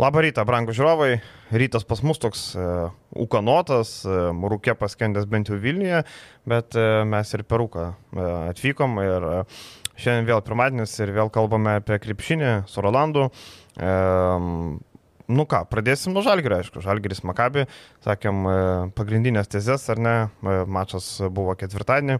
[0.00, 1.18] Labą rytą, brangų žiūrovai.
[1.52, 5.98] Rytas pas mus toks uh, ukanotas, uh, rūkė paskendęs bent jau Vilniuje,
[6.48, 9.58] bet uh, mes ir per rūką uh, atvykom ir uh,
[10.00, 13.28] šiandien vėl pirmadienis ir vėl kalbame apie krepšinį su Rolandu.
[13.76, 14.80] Uh,
[15.32, 17.62] Nu ką, pradėsim nuo Žalgirio, aišku, Žalgiris Makabi,
[18.04, 18.42] sakėm,
[18.98, 20.14] pagrindinės tezės, ar ne,
[20.68, 22.18] mačas buvo ketvirtadienį,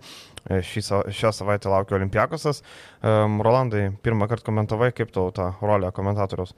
[0.65, 2.63] Šį, šią savaitę laukia Olimpiakosas.
[3.03, 6.55] Rolandai, pirmą kartą komentavai, kaip tau tą rolę komentatoriaus?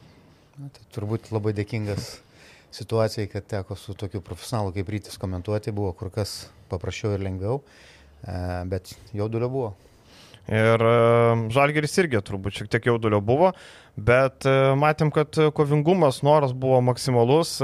[0.54, 2.12] Na, tai turbūt labai dėkingas
[2.74, 7.56] situacijai, kad teko su tokiu profesionalu kaip Rytis komentuoti, buvo kur kas paprasčiau ir lengviau,
[8.22, 8.36] e,
[8.70, 9.72] bet jaudulio buvo.
[10.46, 10.92] Ir e,
[11.54, 13.50] Žalgeris irgi turbūt šiek tiek jaudulio buvo,
[13.96, 17.56] bet e, matėm, kad kovingumas, noras buvo maksimalus,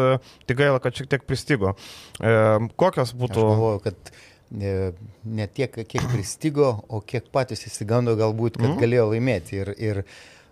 [0.50, 1.76] tik gaila, kad šiek tiek pristigo.
[2.18, 3.46] Kokios būtų...
[3.46, 4.12] Aš galvoju, kad
[4.50, 8.82] ne tiek, kiek pristigo, o kiek patys įsigando galbūt, kad mm.
[8.82, 9.62] galėjo laimėti.
[9.62, 10.04] Ir, ir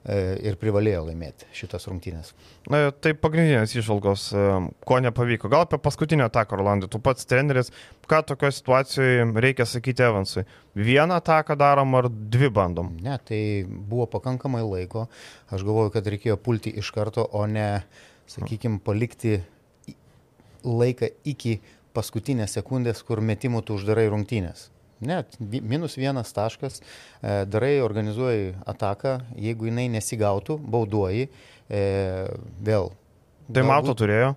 [0.07, 2.31] ir privalėjo laimėti šitas rungtynės.
[2.71, 4.45] Na, tai pagrindinės išvalgos, e,
[4.89, 5.51] ko nepavyko.
[5.53, 7.73] Gal apie paskutinę ataką, Rolandai, tu pats treneris,
[8.09, 10.47] ką tokioje situacijoje reikia sakyti Evansui?
[10.79, 12.95] Vieną ataką darom ar dvi bandom?
[13.05, 15.09] Ne, tai buvo pakankamai laiko.
[15.51, 17.83] Aš galvoju, kad reikėjo pulti iš karto, o ne,
[18.31, 19.43] sakykime, palikti
[20.65, 21.59] laiką iki
[21.97, 24.69] paskutinės sekundės, kur metimų tu uždarai rungtynės.
[25.01, 31.29] Net minus vienas taškas, e, darai, organizuoji ataką, jeigu jinai nesigautų, bauduoji,
[31.71, 31.83] e,
[32.65, 32.91] vėl.
[33.49, 34.35] Tai mato turėjo?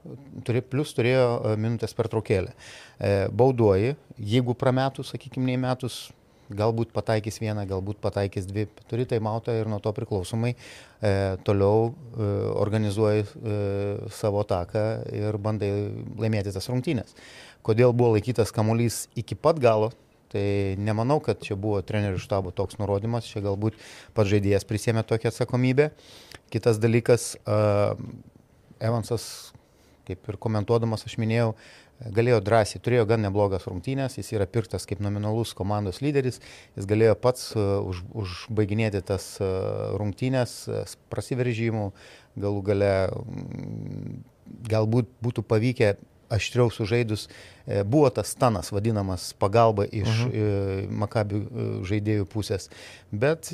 [0.48, 2.54] Turi, plus turėjo e, minutės per traukėlę.
[3.34, 6.12] Bauduoji, jeigu prametus, sakykime, nei metus,
[6.56, 10.58] galbūt pataikys vieną, galbūt pataikys dvi, turi tai mautą ir nuo to priklausomai e,
[11.48, 12.30] toliau e,
[12.62, 13.58] organizuoji e,
[14.16, 15.72] savo taką ir bandai
[16.20, 17.16] laimėti tas rungtynės.
[17.66, 19.92] Kodėl buvo laikytas kamuolys iki pat galo,
[20.32, 23.76] Tai nemanau, kad čia buvo trenerių štabo toks nurodymas, čia galbūt
[24.16, 25.90] pats žaidėjas prisėmė tokią atsakomybę.
[26.54, 28.00] Kitas dalykas, uh,
[28.80, 29.52] Evansas,
[30.08, 31.52] kaip ir komentuodamas, aš minėjau,
[32.16, 36.40] galėjo drąsiai, turėjo gan neblogas rungtynės, jis yra pirktas kaip nominalus komandos lyderis,
[36.80, 41.90] jis galėjo pats uh, už, užbaiginėti tas uh, rungtynės uh, prasiveržymų,
[42.40, 42.94] galų gale
[44.72, 45.94] galbūt būtų pavykę
[46.32, 47.28] aštriau sužaidus,
[47.66, 50.32] e, buvo tas stanas vadinamas pagalba iš uh mhm.
[50.32, 50.92] -huh.
[51.04, 52.70] Makabių e, žaidėjų pusės,
[53.12, 53.54] bet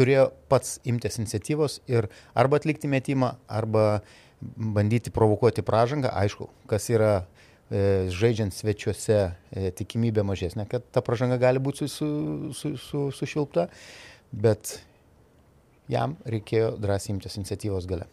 [0.00, 4.00] turėjo pats imtis iniciatyvos ir arba atlikti metimą, arba
[4.40, 7.12] bandyti provokuoti pražangą, aišku, kas yra
[7.70, 12.08] e, žaidžiant svečiuose e, tikimybė mažesnė, kad ta pražanga gali būti su,
[12.56, 13.68] su, su, sušilpta,
[14.32, 14.78] bet
[15.90, 18.08] jam reikėjo drąsiai imtis iniciatyvos gale.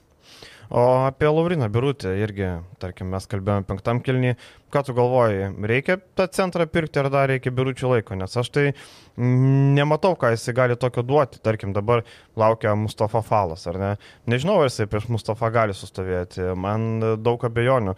[0.70, 2.48] O apie Lauriną Birutę irgi,
[2.82, 4.34] tarkim, mes kalbėjome penktam kilnį.
[4.68, 8.18] Ką tu galvoji, reikia tą centrą pirkti ar dar reikia biručių laiko?
[8.20, 8.64] Nes aš tai
[9.16, 11.40] nematau, ką jisai gali tokio duoti.
[11.40, 12.04] Tarkim, dabar
[12.36, 13.94] laukia Mustafa Falas, ar ne?
[14.28, 16.50] Nežinau, ar jisai prieš Mustafa gali sustovėti.
[16.60, 17.96] Man daug abejonių.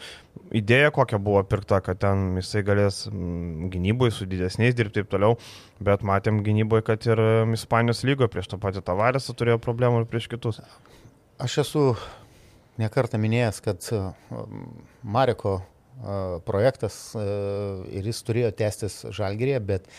[0.62, 5.42] Idėja kokia buvo pirkta, kad ten jisai galės gynyboje su didesniais dirbti ir taip toliau.
[5.82, 7.26] Bet matėm gynyboje, kad ir
[7.58, 10.62] Ispanijos lygoje prieš tą patį Tavarėsą turėjo problemų ir prieš kitus.
[11.42, 11.84] Aš esu
[12.80, 14.02] nekartą minėjęs, kad e,
[15.04, 15.64] Mareko e,
[16.48, 17.26] projektas e,
[18.00, 19.90] ir jis turėjo tęstis žalgerėje, bet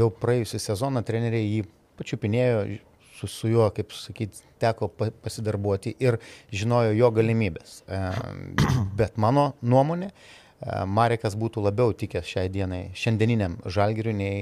[0.00, 1.64] jau praėjusią sezoną treneriai jį
[1.98, 2.62] pačiupinėjo,
[3.14, 4.88] su, su juo, kaip sakyti, teko
[5.22, 6.18] pasidarbuoti ir
[6.54, 7.82] žinojo jo galimybės.
[8.98, 10.10] Bet mano nuomonė,
[10.88, 14.36] Marekas būtų labiau tikęs šiai dienai, šiandieniniam žalgiriui nei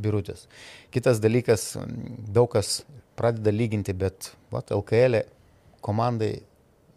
[0.00, 0.46] birutis.
[0.94, 1.74] Kitas dalykas,
[2.34, 2.78] daug kas
[3.18, 5.20] pradeda lyginti, bet vat, LKL
[5.84, 6.32] komandai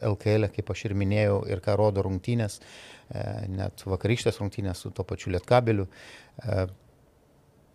[0.02, 4.91] LKL, e, kaip aš ir minėjau, ir ką rodo rungtynės, e, net vakarykštės rungtynės su
[4.91, 6.68] to pačiu Lietkabeliu, e,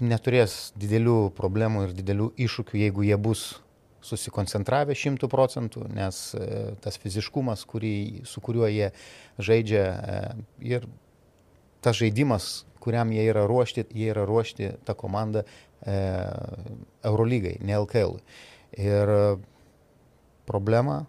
[0.03, 3.61] neturės didelių problemų ir didelių iššūkių, jeigu jie bus
[4.03, 6.17] susikoncentravę šimtų procentų, nes
[6.83, 8.89] tas fiziškumas, kurį, su kuriuo jie
[9.39, 9.85] žaidžia
[10.59, 10.89] ir
[11.83, 15.45] tas žaidimas, kuriam jie yra ruošti, jie yra ruošti tą komandą
[15.87, 15.95] e,
[17.07, 18.19] Eurolygai, ne LKL.
[18.79, 19.13] Ir
[20.49, 21.03] problema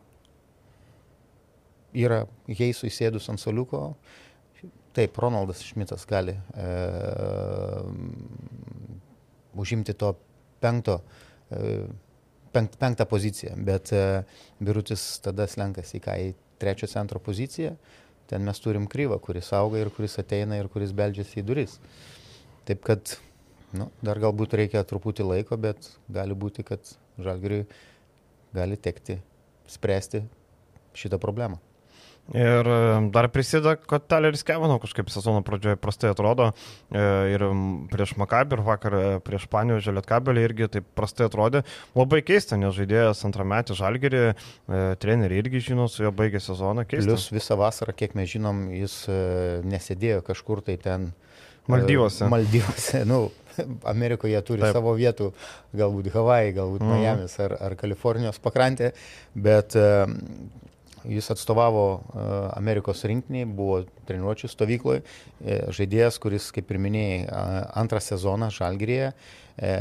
[1.94, 3.94] yra Heisui sėdus ant soliuko.
[4.94, 6.68] Taip, Ronaldas Šmitas gali e,
[9.58, 10.12] užimti to
[10.62, 11.00] penkto,
[11.50, 11.88] e,
[12.54, 14.04] penkt, penktą poziciją, bet e,
[14.62, 16.30] Birutis tada slenkasi į ką į
[16.62, 17.74] trečio centro poziciją.
[18.30, 21.80] Ten mes turim kryvą, kuris auga ir kuris ateina ir kuris beldžiasi į duris.
[22.70, 23.18] Taip kad,
[23.76, 27.66] nu, dar galbūt reikia truputį laiko, bet gali būti, kad Žalgiriui
[28.54, 29.18] gali tekti
[29.70, 30.24] spręsti
[30.98, 31.60] šitą problemą.
[32.32, 36.54] Ir e, dar prisideda, kad Taleris Kevino kažkaip sezono pradžioje prastai atrodo.
[36.88, 37.02] E,
[37.34, 37.44] ir
[37.92, 41.66] prieš Makabį, ir vakar e, prieš Panio Želietkabelį irgi taip prastai atrodė.
[42.00, 44.24] Labai keista, nes žaidėjas antrametį žalgerį,
[45.04, 46.88] treneriai irgi žino, su juo baigė sezoną.
[46.88, 47.12] Keista.
[47.12, 48.98] Plius visą vasarą, kiek mes žinom, jis
[49.68, 51.12] nesėdėjo kažkur tai ten.
[51.68, 52.28] Maldyvose.
[52.32, 53.22] Maldyvose, nu,
[53.88, 54.76] Amerikoje turi Taip.
[54.76, 55.30] savo vietų,
[55.76, 57.00] galbūt Havajai, galbūt mm.
[57.04, 58.92] Miamis ar, ar Kalifornijos pakrantė,
[59.36, 59.78] bet
[61.10, 62.26] Jis atstovavo e,
[62.58, 65.04] Amerikos rinktiniai, buvo treniruočių stovykloje,
[65.76, 67.18] žaidėjas, kuris, kaip ir minėjai,
[67.80, 69.74] antrą sezoną Žalgirėje e,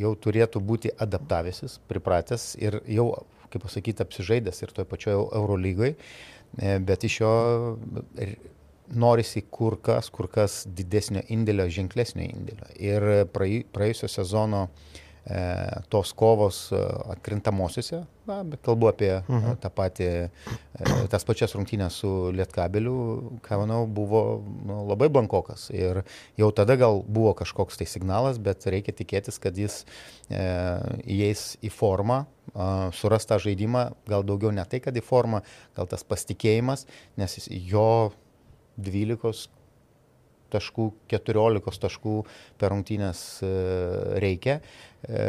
[0.00, 3.10] jau turėtų būti adaptavęsis, pripratęs ir jau,
[3.52, 5.94] kaip pasakyti, apsižaidęs ir toje pačioje Eurolygoje,
[6.86, 7.34] bet iš jo
[8.94, 12.68] norisi kur kas, kur kas didesnio indėlio, ženklesnio indėlio.
[12.78, 15.03] Ir praėjusio sezono uh,
[15.88, 16.78] tos kovos e,
[17.14, 19.56] atkrintamosiose, na, bet kalbu apie mhm.
[19.62, 22.96] tą patį, e, tas pačias rungtynės su Lietkabeliu,
[23.44, 24.24] ką manau, buvo
[24.68, 25.70] nu, labai blankokas.
[25.72, 26.02] Ir
[26.40, 29.82] jau tada gal buvo kažkoks tai signalas, bet reikia tikėtis, kad jis
[30.28, 30.44] e,
[31.16, 35.40] įeis į formą, e, suras tą žaidimą, gal daugiau ne tai, kad į formą,
[35.78, 36.84] gal tas pasitikėjimas,
[37.20, 38.12] nes jo
[38.76, 39.48] 12
[40.54, 42.18] taškų, 14 taškų
[42.60, 43.52] per rungtynės e,
[44.22, 44.60] reikia.
[45.04, 45.24] E,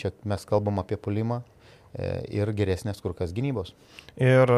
[0.00, 3.74] čia mes kalbam apie pulimą e, ir geresnės kur kas gynybos.
[4.20, 4.52] Ir,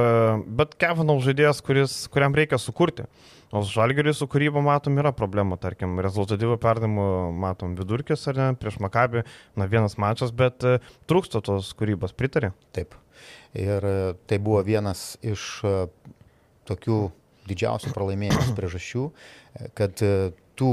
[0.58, 3.08] bet Kevinau žaidėjas, kuris, kuriam reikia sukurti.
[3.52, 7.06] O žalgeriui su kūryba matom yra problemų, tarkim, rezultatyvų perdavimų
[7.36, 9.26] matom vidurkis ar ne, prieš Makabį,
[9.60, 10.64] na vienas mačas, bet
[11.10, 12.54] trūksta tos kūrybos, pritarė?
[12.72, 12.96] Taip.
[13.52, 13.84] Ir
[14.24, 15.60] tai buvo vienas iš
[16.64, 17.02] tokių
[17.48, 19.04] didžiausių pralaimėjimų priežasčių,
[19.78, 20.14] kad e,
[20.58, 20.72] tų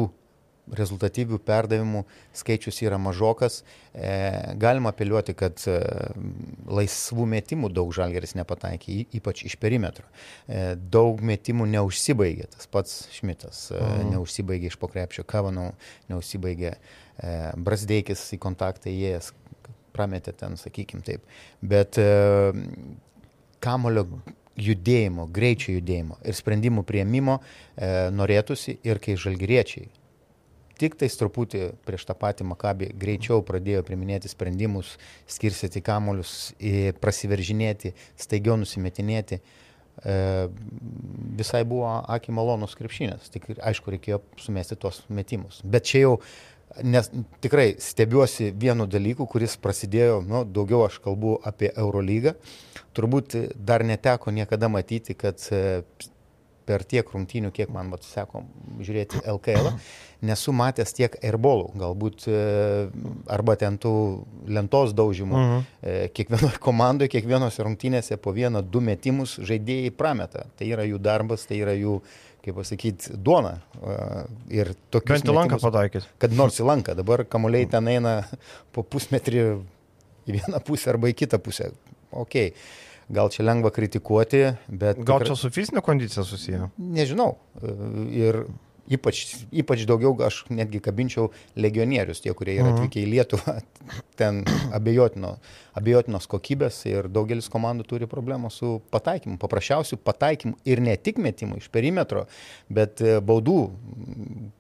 [0.76, 2.04] rezultatyvių perdavimų
[2.38, 3.62] skaičius yra mažokas.
[3.94, 4.12] E,
[4.60, 5.78] galima apeliuoti, kad e,
[6.70, 10.06] laisvų metimų daug žalgeris nepataikė, ypač iš perimetro.
[10.46, 14.16] E, daug metimų neužsibaigė, tas pats Šmitas e, mhm.
[14.16, 15.72] neužsibaigė iš pokrepšio, Kavanau
[16.12, 19.34] neužsibaigė, e, Brasdeikis į kontaktą įėjęs,
[19.96, 21.26] prametė ten, sakykim taip.
[21.66, 22.10] Bet e,
[23.64, 24.06] kamulio
[24.64, 29.90] judėjimo, greičio judėjimo ir sprendimų prieimimo e, norėtųsi ir kai žalgyriečiai
[30.80, 34.96] tik tais truputį prieš tą patį Makabį greičiau pradėjo priminėti sprendimus,
[35.30, 36.54] skirsyti kamuolius,
[37.04, 39.42] prasiveržinėti, staigiau nusimetinėti.
[40.00, 40.14] E,
[41.40, 45.60] visai buvo akį malonus krepšinės, tik aišku reikėjo sumesti tuos metimus.
[45.68, 46.14] Bet čia jau
[46.84, 47.10] nes
[47.42, 52.36] tikrai stebiuosi vienu dalyku, kuris prasidėjo, nu, daugiau aš kalbu apie Eurolygą.
[52.96, 55.82] Turbūt dar neteko niekada matyti, kad e,
[56.70, 58.44] per tiek rungtynių, kiek man vat, seko
[58.86, 59.72] žiūrėti LKL,
[60.30, 62.40] nesu matęs tiek airbolų, galbūt e,
[63.34, 63.94] arba ten tų
[64.46, 65.36] lentos daužymų.
[65.36, 65.68] Uh mhm.
[65.84, 66.08] -huh.
[66.14, 70.46] Kiekvienoje komandoje, kiekvienose rungtynėse po vieną, du metimus žaidėjai prameta.
[70.58, 73.58] Tai yra jų darbas, tai yra jų uh, kaip pasakyti, duona.
[74.54, 75.20] Ir tokius.
[75.20, 76.08] Bent į lanką pataikys.
[76.22, 78.20] Kad nors į lanką, dabar kamuoliai ten eina
[78.76, 79.44] po pusmetrį
[80.30, 81.72] į vieną pusę arba į kitą pusę.
[82.10, 82.40] Ok,
[83.14, 84.98] gal čia lengva kritikuoti, bet...
[85.02, 85.30] Gal tikrai...
[85.30, 86.72] čia su fizinė kondicija susiję?
[86.78, 87.36] Nežinau.
[88.14, 88.44] Ir
[88.90, 89.22] Ypač,
[89.54, 92.78] ypač daugiau aš netgi kabinčiau legionierius, tie, kurie yra mhm.
[92.80, 93.56] atvykę į Lietuvą,
[94.20, 94.42] ten
[94.76, 95.36] abejotino,
[95.78, 101.62] abejotinos kokybės ir daugelis komandų turi problemų su pataikymu, paprasčiausių pataikymų ir ne tik metimų
[101.62, 102.26] iš perimetro,
[102.74, 103.60] bet e, baudų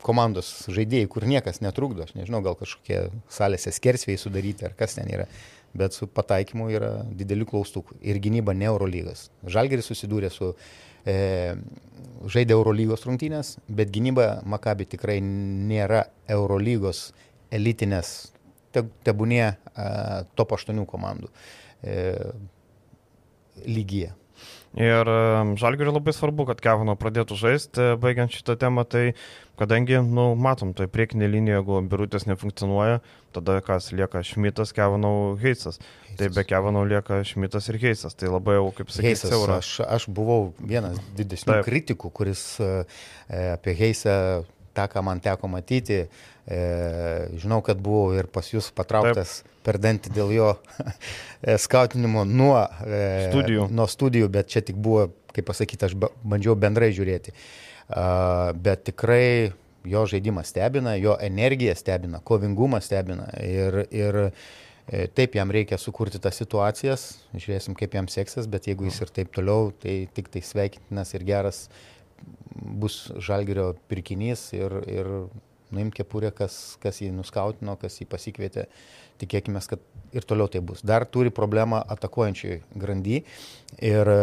[0.05, 5.09] komandos žaidėjai, kur niekas netrukdo, aš nežinau, gal kažkokie salėse skersvėjai sudaryti ar kas ten
[5.09, 5.25] yra
[5.77, 7.99] bet su pataikymu yra dideli klaustukų.
[8.01, 9.27] Ir gynyba ne Eurolygas.
[9.47, 10.51] Žalgeris susidūrė su
[11.05, 11.55] e,
[12.29, 17.09] žaidė Eurolygos rungtynės, bet gynyba Makabi tikrai nėra Eurolygos
[17.55, 18.31] elitinės,
[18.75, 19.51] te, tebūnė e,
[20.39, 21.29] top 8 komandų
[21.83, 21.99] e,
[23.67, 24.15] lygyje.
[24.79, 25.09] Ir
[25.57, 29.15] Žalgiriui labai svarbu, kad Kevino pradėtų žaisti, baigiant šitą temą, tai
[29.59, 33.01] kadangi, nu, matom, tai priekinė linija, jeigu birutės nefunkcionuoja,
[33.35, 35.11] tada kas lieka Šmitas, Kevino,
[35.41, 35.81] Heisas.
[36.19, 38.15] Tai be Kevino lieka Šmitas ir Heisas.
[38.19, 39.59] Tai labai jau, kaip sakyti, siaura.
[39.59, 41.67] Aš, aš buvau vienas didesnių Taip.
[41.67, 42.71] kritikų, kuris e,
[43.57, 44.15] apie Heisą
[44.77, 46.59] tą, ką man teko matyti, e,
[47.39, 49.55] žinau, kad buvau ir pas jūs patrauktas Taip.
[49.67, 53.71] per dantį dėl jo e, skautinimo nuo, e, studijų.
[53.75, 57.35] nuo studijų, bet čia tik buvo, kaip pasakyti, aš bandžiau bendrai žiūrėti.
[57.35, 59.51] Uh, bet tikrai
[59.83, 66.21] jo žaidimas stebina, jo energija stebina, kovingumas stebina ir, ir e, taip jam reikia sukurti
[66.21, 70.43] tas situacijas, žiūrėsim, kaip jam seksis, bet jeigu jis ir taip toliau, tai tik tai
[70.45, 71.67] sveikintinas ir geras
[72.53, 75.13] bus žalgerio pirkinys ir, ir
[75.71, 78.65] nuimk kepurę, kas, kas jį nuskautino, kas jį pasikvietė.
[79.19, 79.81] Tikėkime, kad
[80.15, 80.79] ir toliau tai bus.
[80.85, 83.19] Dar turi problemą atakuojančiai grandy
[83.83, 84.19] ir e,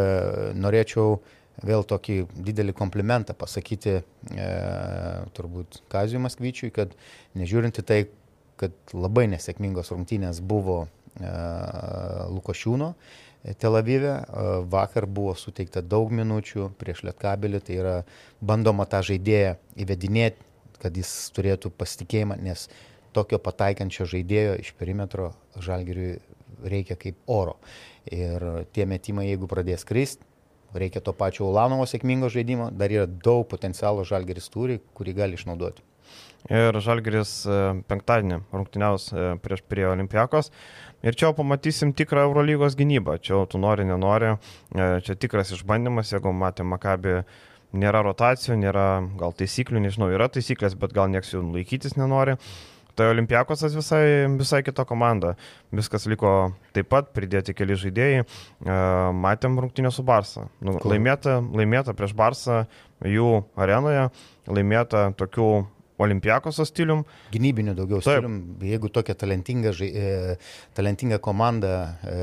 [0.56, 1.18] norėčiau
[1.64, 4.48] vėl tokį didelį komplimentą pasakyti e,
[5.36, 6.92] turbūt Kazijui Maskvyčiui, kad
[7.38, 8.04] nežiūrinti tai,
[8.60, 11.30] kad labai nesėkmingos rungtynės buvo e,
[12.32, 17.96] Lukošiūno e, Tel Avive, e, vakar buvo suteikta daug minučių prieš Lietkabelį, tai yra
[18.40, 20.44] bandoma tą žaidėją įvedinėti,
[20.82, 22.68] kad jis turėtų pasitikėjimą, nes
[23.16, 26.18] tokio pataikančio žaidėjo iš perimetro žalgiriui
[26.68, 27.56] reikia kaip oro.
[28.12, 30.24] Ir tie metimai, jeigu pradės kristi,
[30.78, 35.84] reikia to pačio Ulanovo sėkmingo žaidimo, dar yra daug potencialo žalgeris turi, kurį gali išnaudoti.
[36.46, 37.54] Ir žalgeris e,
[37.90, 40.52] penktadienį rungtyniaus e, prieš prie Olimpiakos.
[41.02, 43.16] Ir čia pamatysim tikrą Eurolygos gynybą.
[43.18, 44.36] Čia tu nori, nenori.
[44.70, 47.18] E, čia tikras išbandymas, jeigu matė Makabi
[47.76, 48.86] nėra rotacijų, nėra
[49.18, 52.38] gal taisyklių, nežinau, yra taisyklės, bet gal nieks jų laikytis nenori.
[52.96, 55.34] Tai Olimpiakosas visai, visai kita komanda.
[55.74, 56.30] Viskas liko
[56.72, 58.22] taip pat, pridėti keli žaidėjai.
[58.24, 58.76] E,
[59.26, 60.46] matėm rungtynę su Barsa.
[60.64, 62.62] Nu, laimėta, laimėta prieš Barsą
[63.04, 64.08] jų arenoje,
[64.48, 65.50] laimėta tokių
[66.00, 67.04] Olimpiakoso stilium.
[67.32, 68.18] Gynybinių daugiau Taip.
[68.18, 68.40] stilium.
[68.64, 70.36] Jeigu tokia talentinga, e,
[70.76, 71.72] talentinga komanda
[72.04, 72.18] e,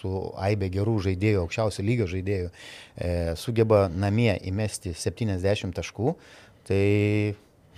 [0.00, 2.48] su aibė gerų žaidėjų, aukščiausio lygio žaidėjų,
[2.96, 6.14] e, sugeba namie įmesti 70 taškų,
[6.68, 6.84] tai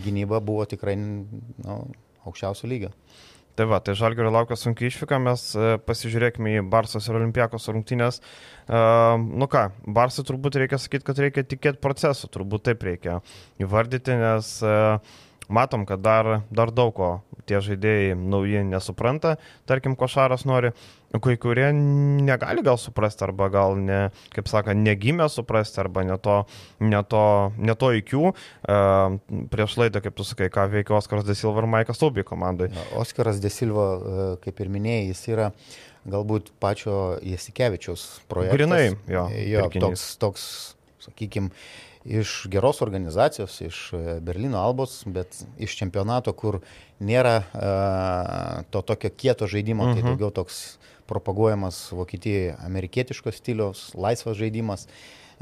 [0.05, 1.77] gynyba buvo tikrai nu,
[2.27, 2.93] aukščiausio lygio.
[3.53, 8.23] Tai va, tai Žalgirio laukia sunkiai išvyka, mes e, pasižiūrėkime į Barsos ir Olimpiakos rungtynės.
[8.63, 13.19] Uh, nu ką, Barsai turbūt reikia sakyti, kad reikia tikėti procesu, turbūt taip reikia
[13.61, 15.19] įvardyti, nes uh,
[15.53, 17.11] matom, kad dar, dar daug ko
[17.49, 19.37] tie žaidėjai nauji nesupranta,
[19.69, 20.73] tarkim, Košaras nori,
[21.13, 24.01] kai kurie negali gal suprasti, arba gal, ne,
[24.33, 26.39] kaip sako, negimė suprasti, arba ne to,
[26.81, 27.25] ne to,
[27.59, 28.25] ne to įkių.
[28.33, 32.71] Uh, prieš laidą, kaip tu sakai, ką veikia Oskaras Desilva ir Maikas Taubi komandai.
[32.99, 35.51] Oskaras Desilva, e, kaip ir minėjai, jis yra
[36.09, 38.59] galbūt pačio Jasikevičiaus projektas.
[38.59, 39.27] Grinai, jo.
[39.31, 40.45] jo toks, toks,
[41.05, 41.53] sakykime,
[42.05, 46.61] iš geros organizacijos, iš e, Berlyno Albos, bet iš čempionato, kur
[47.03, 50.13] nėra uh, to tokio kieto žaidimo, tai mhm.
[50.13, 50.79] daugiau toks
[51.11, 54.87] propaguojamas Vokietijoje amerikietiškos stiliaus, laisvas žaidimas.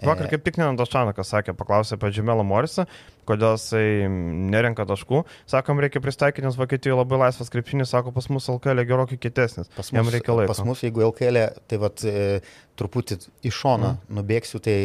[0.00, 2.86] Vakar kaip tik Nenandas Čanakas sakė, paklausė apie Džimelą Morisą,
[3.28, 5.22] kodėl jisai nerenka taškų.
[5.50, 9.68] Sakom, reikia pristaikyti, nes Vokietijoje labai laisvas krepšinis, sako, pas mus LKL gerokai kitesnis.
[9.76, 10.54] Pas mus, Jam reikia laiko.
[10.54, 12.40] Pas mus, jeigu LKL, tai vat, e,
[12.80, 14.16] truputį iš šono mm.
[14.16, 14.78] nubėgsiu, tai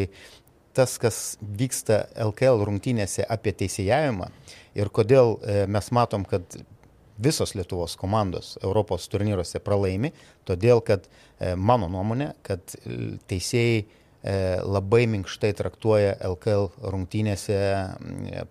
[0.75, 4.29] tas, kas vyksta LKL rungtynėse apie teisėjavimą
[4.75, 6.57] ir kodėl e, mes matom, kad
[7.17, 10.11] visos Lietuvos komandos Europos turnyruose pralaimi,
[10.47, 12.75] todėl kad e, mano nuomonė, kad
[13.29, 13.85] teisėjai e,
[14.63, 17.59] labai minkštai traktuoja LKL rungtynėse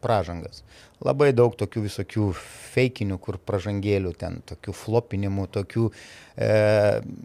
[0.05, 0.65] pražangas.
[1.05, 2.31] Labai daug tokių visokių
[2.75, 6.53] feikinių, kur pražangėlių, ten tokių flopinimų, tokių e,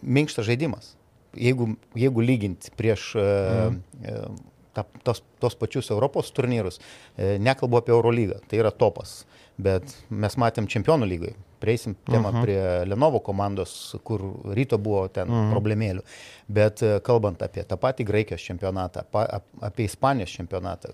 [0.03, 0.95] minkštas žaidimas.
[1.39, 6.79] Jeigu, jeigu lyginti prieš mm ta, tos, tos pačius Europos turnyrus,
[7.17, 9.23] e, nekalbu apie Eurolygą, tai yra topas,
[9.59, 11.35] bet mes matėm čempionų lygai.
[11.59, 12.37] Prieisim temą uh mhm.
[12.37, 12.43] -huh.
[12.43, 14.21] prie Lenovo komandos, kur
[14.55, 15.45] ryto buvo ten uh mhm.
[15.45, 15.53] -huh.
[15.53, 16.01] problemėlių.
[16.47, 20.89] Bet e, kalbant apie tą patį Graikijos čempionatą, pa, apie Ispanijos čempionatą,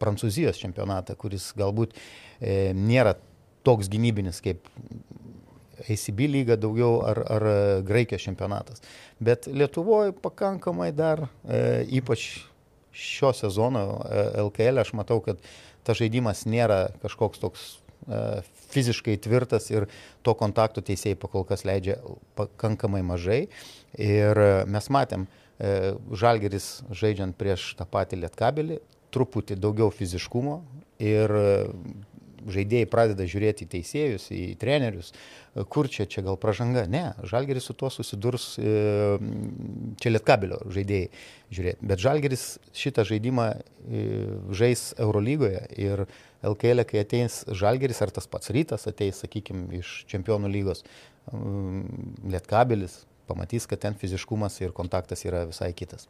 [0.00, 1.94] Prancūzijos čempionatą, kuris galbūt
[2.40, 3.14] e, nėra
[3.62, 4.58] toks gynybinis kaip
[5.88, 7.42] ACB lyga daugiau ar, ar
[7.86, 8.82] Graikijos čempionatas.
[9.20, 12.47] Bet Lietuvoje pakankamai dar, e, ypač
[12.98, 13.84] šio sezono
[14.48, 15.40] LKL aš matau, kad
[15.86, 18.40] tas žaidimas nėra kažkoks toks e,
[18.72, 19.86] fiziškai tvirtas ir
[20.26, 21.98] to kontakto teisėjai pakol kas leidžia
[22.38, 23.46] pakankamai mažai.
[23.94, 25.26] Ir mes matėm,
[25.58, 28.80] e, Žalgeris žaidžiant prieš tą patį lietkabelį,
[29.14, 30.60] truputį daugiau fiziškumo
[31.00, 31.32] ir
[32.46, 35.10] žaidėjai pradeda žiūrėti į teisėjus, į trenerius,
[35.72, 36.84] kur čia, čia gal pažanga.
[36.90, 39.18] Ne, Žalgeris su tuo susidurs, e,
[39.98, 41.10] čia lietkabelio žaidėjai
[41.54, 41.90] žiūrėti.
[41.90, 44.06] Bet Žalgeris šitą žaidimą e,
[44.60, 46.06] žais Eurolygoje ir
[46.46, 50.84] LKL, kai ateis Žalgeris ar tas pats rytas ateis, sakykime, iš čempionų lygos,
[51.28, 56.08] lietkabelis, pamatys, kad ten fiziškumas ir kontaktas yra visai kitas.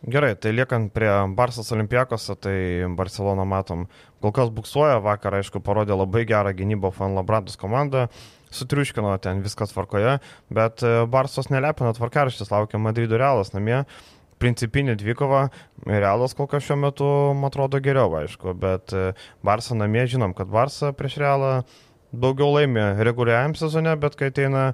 [0.00, 3.82] Gerai, tai liekant prie Barsas Olimpiakos, tai Barcelona matom,
[4.24, 8.06] kol kas buksuoja, vakar aišku parodė labai gerą gynybą Fan Labratus komanda,
[8.48, 10.14] sutriuškino ten viskas tvarkoje,
[10.48, 13.82] bet e, Barsos nelepino tvarkaraštis, laukia Madrido Realas namie,
[14.40, 15.50] principinė dvikova,
[15.84, 19.10] Realas kol kas šiuo metu, man atrodo, geriau, aišku, bet e,
[19.44, 21.54] Barsa namie žinom, kad Barsa prieš Realą
[22.10, 24.70] daugiau laimė reguliariam sezone, bet kai ateina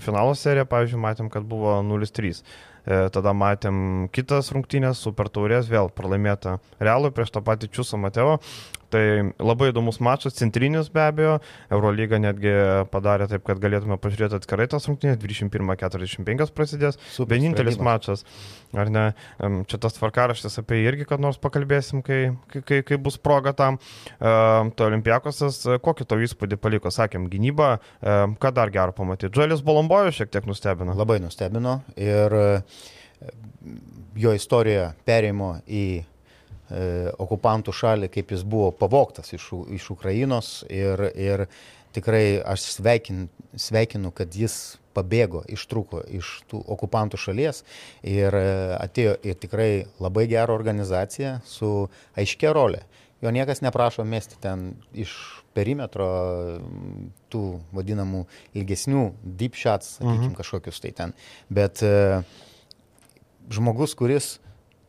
[0.00, 2.44] finalo serija, pavyzdžiui, matėm, kad buvo 0-3.
[2.88, 8.38] E, tada matėm kitas rungtynės, super taurės, vėl pralaimėta Realui prieš tą patį Čiusą Mateo.
[8.88, 9.02] Tai
[9.36, 11.34] labai įdomus mačas, centrinis be abejo,
[11.68, 12.54] Eurolyga netgi
[12.92, 18.08] padarė taip, kad galėtume pažiūrėti atskirai tas rungtynės, 21.45 prasidės, Super vienintelis sprendimas.
[18.08, 18.24] mačas,
[18.72, 19.04] ar ne,
[19.68, 23.76] čia tas tvarkaraštis apie jį irgi, kad nors pakalbėsim, kai, kai, kai bus proga tam.
[24.18, 29.34] To Olimpiakosas, kokį to įspūdį paliko, sakėm, gynyba, ką dar gero pamatyti.
[29.36, 30.96] Džoelis Bolombojus šiek tiek nustebino.
[30.96, 32.38] Labai nustebino ir
[34.18, 35.84] jo istorija perėjimo į
[36.70, 41.46] okupantų šalį, kaip jis buvo pavoktas iš, iš Ukrainos ir, ir
[41.96, 47.62] tikrai aš sveikin, sveikinu, kad jis pabėgo, ištruko iš tų okupantų šalies
[48.02, 48.46] ir e,
[48.78, 49.72] atėjo į tikrai
[50.02, 52.82] labai gerą organizaciją su aiškia rolė.
[53.22, 55.14] Jo niekas neprašo mesti ten iš
[55.56, 56.06] perimetro
[57.32, 57.44] tų
[57.74, 60.36] vadinamų ilgesnių deep shots, sakykime, mhm.
[60.38, 61.14] kažkokius tai ten.
[61.50, 62.22] Bet uh,
[63.50, 64.36] žmogus, kuris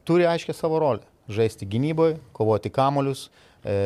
[0.06, 3.28] turi aiškę savo rolę- žaisti gynyboje, kovoti kamolius,
[3.64, 3.78] e,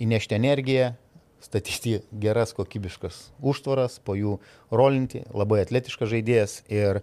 [0.00, 0.92] įnešti energiją,
[1.40, 4.36] statyti geras kokybiškas užtvaras, po jų
[4.72, 7.00] rolinti, labai atletiškas žaidėjas ir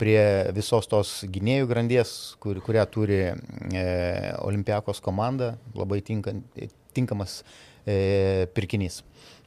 [0.00, 0.20] prie
[0.56, 3.34] visos tos gynėjų grandies, kur, kurią turi e,
[4.40, 6.32] Olimpiakos komanda, labai tinka,
[6.96, 7.42] tinkamas
[7.84, 9.02] e, pirkinys.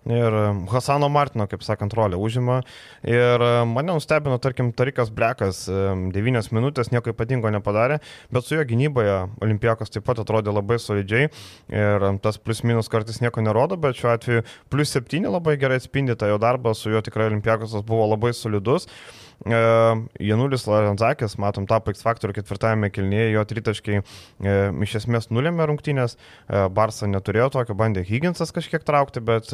[0.10, 0.36] Ir
[0.68, 2.60] Hasano Martino, kaip sakant, rolę užima.
[3.08, 8.02] Ir mane nustebino, tarkim, Tarikas Blekas, 9 minutės nieko ypatingo nepadarė,
[8.34, 11.32] bet su jo gynyboje Olimpijakos taip pat atrodė labai solidžiai.
[11.72, 14.44] Ir tas plus minus kartais nieko nerodo, bet šiuo atveju
[14.74, 18.90] plus 7 labai gerai atspindi tą jo darbą, su juo tikrai Olimpijakosas buvo labai solidus.
[19.44, 19.60] E,
[20.24, 24.04] Janulis Larenzakis, matom, tapo X faktorių ketvirtajame kilnyje, jo tritaškiai e,
[24.86, 29.52] iš esmės nulėmė rungtynės, e, Barsa neturėjo tokio, bandė Higginsas kažkiek traukti, bet,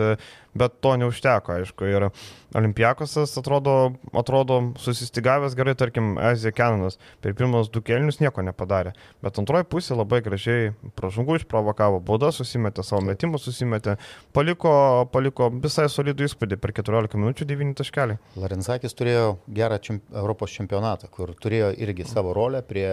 [0.57, 1.89] bet to neužteko, aišku.
[1.89, 2.09] Ir
[2.55, 9.37] Olimpiakosas atrodo, atrodo susistigavęs gerai, tarkim, Azija Kenanas per pirmus du kelnius nieko nepadarė, bet
[9.37, 13.99] antroji pusė labai gražiai pražungų išprovokavo, bauda susimetė, savo metimus susimetė,
[14.33, 14.73] paliko,
[15.13, 18.17] paliko visai solidų įspūdį per 14 minučių 9 taškelį.
[18.41, 22.87] Larenzakis turėjo gerą čemp Europos čempionatą, kur turėjo irgi savo rolę prie,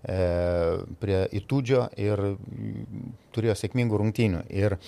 [0.00, 0.20] e,
[1.00, 2.24] prie įtūdžio ir
[3.36, 4.46] turėjo sėkmingų rungtynių.
[4.48, 4.78] Ir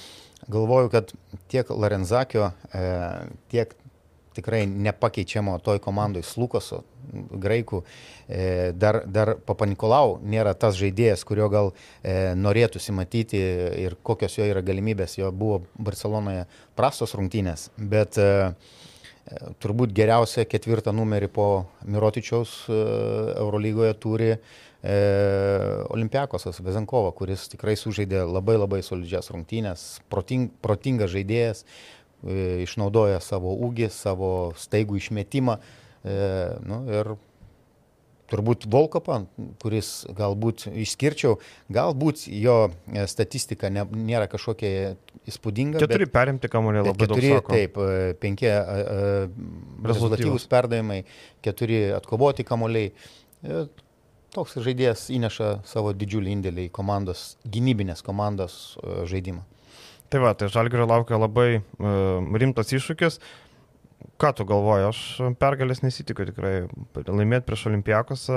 [0.48, 1.12] galvoju, kad
[1.52, 2.86] tiek Larenzakio, e,
[3.52, 3.76] tiek
[4.36, 7.82] tikrai nepakeičiamo toj komandai Slukoso, graikų,
[8.28, 13.40] e, dar, dar Papanikolau nėra tas žaidėjas, kurio gal e, norėtųsi matyti
[13.84, 15.18] ir kokios jo yra galimybės.
[15.20, 16.46] Jo buvo Barcelonoje
[16.78, 18.52] prastos rungtynės, bet e,
[19.62, 21.48] turbūt geriausią ketvirtą numerį po
[21.86, 24.30] Mirotičiaus Eurolygoje turi
[24.86, 31.64] Olimpiakosas Vezenkovas, kuris tikrai sužaidė labai labai solidžias rungtynės, proting, protingas žaidėjas,
[32.24, 35.58] išnaudoja savo ūgį, savo staigų išmetimą.
[36.06, 36.18] E,
[36.66, 37.14] nu, ir
[38.30, 39.20] turbūt Volkopą,
[39.62, 41.36] kuris galbūt išskirčiau,
[41.72, 44.96] galbūt jo e, statistika ne, nėra kažkokia
[45.30, 45.82] įspūdinga.
[45.82, 47.42] Keturi perimti kamuolį labai keturi, daug.
[47.42, 47.54] Sako.
[47.54, 47.80] Taip,
[48.22, 48.50] penki
[49.86, 51.02] rezultatyvūs perdavimai,
[51.44, 52.94] keturi atkovoti kamuoliai.
[54.34, 58.74] Toks žaidėjas įneša savo didžiulį indėlį į komandos, gynybinės komandos
[59.08, 59.46] žaidimą.
[60.12, 63.18] Tai va, tai Žalgirio laukia labai uh, rimtas iššūkis.
[64.20, 65.00] Ką tu galvoji, aš
[65.40, 66.54] pergalės nesitikiu tikrai.
[67.08, 68.28] Laimėti prieš Olimpijakos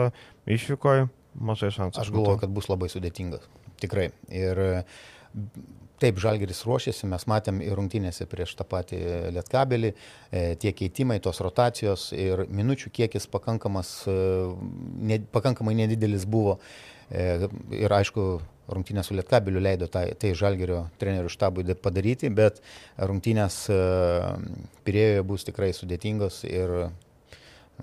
[0.50, 2.02] išvykoje mažai šansų.
[2.02, 3.46] Aš galvoju, kad bus labai sudėtingas.
[3.80, 4.10] Tikrai.
[4.34, 4.60] Ir
[6.00, 9.00] taip, Žalgeris ruošiasi, mes matėm ir rungtynėse prieš tą patį
[9.36, 14.16] Lietkabelį, e, tie keitimai, tos rotacijos ir minučių kiekis pakankamas, e,
[15.12, 16.58] ne, pakankamai nedidelis buvo.
[17.12, 18.30] E, ir aišku,
[18.74, 22.62] rungtynės su Lietkabeliu leido tai, tai Žalgerio trenerių štabui padaryti, bet
[22.98, 23.80] rungtynės e,
[24.88, 26.76] Pirėjoje bus tikrai sudėtingos ir,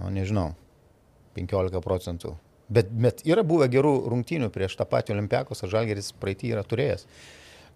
[0.01, 0.51] nu, nežinau,
[1.37, 2.37] 15 procentų.
[2.67, 7.07] Bet, bet yra buvę gerų rungtynių prieš tą patį Olimpiakos, ar Žalgeris praeitį yra turėjęs.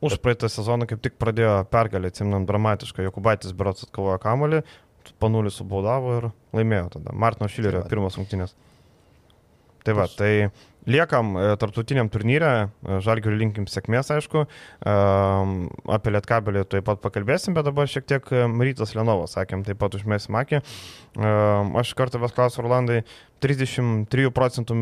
[0.00, 4.62] Už praeitą sezoną kaip tik pradėjo pergalę, atsimnam dramatišką, Jokubaitis Berots atkovojo kamolį,
[5.20, 7.12] panulį subaudavo ir laimėjo tada.
[7.12, 8.54] Martino Šilerio tai pirmas rungtynės.
[8.56, 8.69] Tai
[9.96, 10.32] va, tai
[10.88, 14.96] liekam e, tarptautiniam turnyrė, e, žalgių linkim sėkmės, aišku, e,
[15.96, 20.36] apie Lietkabelį taip pat pakalbėsim, bet dabar šiek tiek Rytas Lenovas, sakėm, taip pat užmėsim
[20.40, 20.62] akį.
[21.80, 23.00] Aš kartą vis klausiu, Orlandai,
[23.44, 24.76] 33 procentų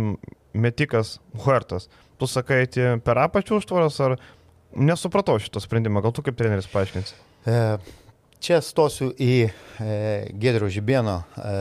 [0.58, 1.88] metikas Huertas.
[2.18, 2.64] Tu sakai,
[3.04, 4.18] per apačių užtvaras ar
[4.76, 7.16] nesupratau šito sprendimo, gal tu kaip treneris paaiškinsi?
[7.48, 7.78] E,
[8.38, 9.50] Čia stosiu į e,
[10.38, 11.54] Gedrio Žibėno e,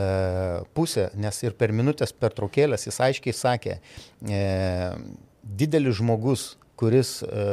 [0.78, 3.78] pusę, nes ir per minutės per traukėlės jis aiškiai sakė,
[4.22, 4.42] e,
[5.42, 7.48] didelis žmogus, kuris, e,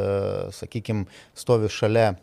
[0.53, 2.17] sakykime, stovi šalia e,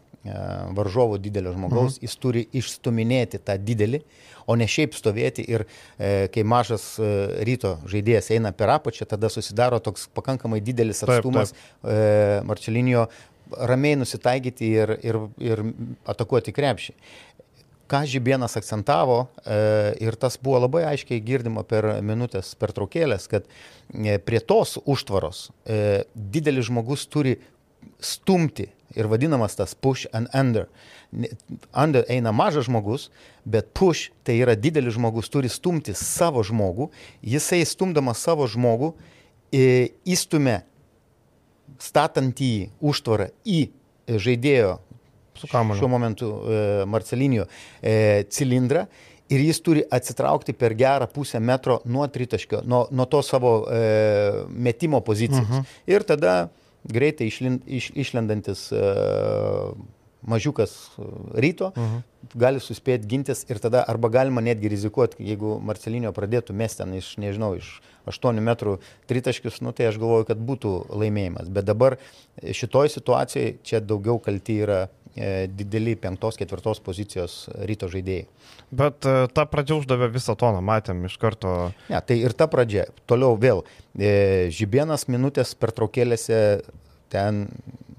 [0.79, 2.07] varžovo didelio žmogaus, mhm.
[2.07, 4.05] jis turi išstuminėti tą didelį,
[4.47, 7.11] o ne šiaip stovėti ir e, kai mažas e,
[7.47, 11.55] ryto žaidėjas eina per apačią, tada susidaro toks pakankamai didelis atstumas.
[11.55, 11.91] Taip, taip.
[11.93, 13.07] E, Marčelinio
[13.59, 15.63] ramiai nusitaikyti ir, ir, ir
[16.09, 16.97] atakuoti krepšį.
[17.93, 19.57] Ką Žibienas akcentavo e,
[20.01, 26.07] ir tas buvo labai aiškiai girdima per minutės pertraukėlės, kad e, prie tos užtvaros e,
[26.15, 27.37] didelis žmogus turi
[28.01, 30.69] stumti ir vadinamas tas push and under.
[31.77, 33.11] Under eina mažas žmogus,
[33.45, 36.89] bet push tai yra didelis žmogus, turi stumti savo žmogų,
[37.21, 38.95] jisai stumdamas savo žmogų
[39.53, 40.63] įstumia
[41.83, 43.63] statant į užtvarą į
[44.07, 44.77] žaidėjo
[45.43, 47.47] šiuo momentu e, Marcelinio
[47.81, 48.87] e, cilindrą
[49.33, 54.45] ir jis turi atsitraukti per gerą pusę metro nuo tritaškio, nuo, nuo to savo e,
[54.51, 55.47] metimo pozicijos.
[55.47, 55.61] Uh mhm.
[55.61, 55.95] -huh.
[55.95, 56.49] Ir tada
[56.85, 58.83] greitai išlind, iš, išlendantis e,
[60.23, 61.07] mažiukas e,
[61.43, 62.03] ryto mhm.
[62.39, 67.15] gali suspėti gintis ir tada arba galima netgi rizikuoti, jeigu Marcelinio pradėtų mesti ten iš,
[67.23, 67.75] nežinau, iš
[68.09, 68.79] 8 metrų
[69.11, 71.51] tritaškius, nu, tai aš galvoju, kad būtų laimėjimas.
[71.53, 71.99] Bet dabar
[72.43, 74.81] šitoj situacijai čia daugiau kalti yra
[75.15, 78.27] e, dideli penktos, ketvirtos pozicijos ryto žaidėjai.
[78.75, 81.73] Bet e, ta pradžia uždavė visą toną, matėm iš karto.
[81.93, 82.89] Ne, tai ir ta pradžia.
[83.11, 83.67] Toliau vėl.
[83.93, 86.39] Žibienas minutės pertraukėlėse
[87.13, 87.47] ten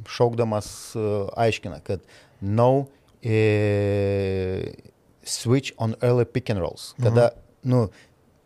[0.09, 1.05] šaukdamas e,
[1.45, 2.03] aiškina, kad
[2.41, 2.87] no
[3.21, 4.73] e,
[5.23, 6.93] switch on early pick and rolls.
[7.01, 7.71] Kada, mhm.
[7.71, 7.87] nu,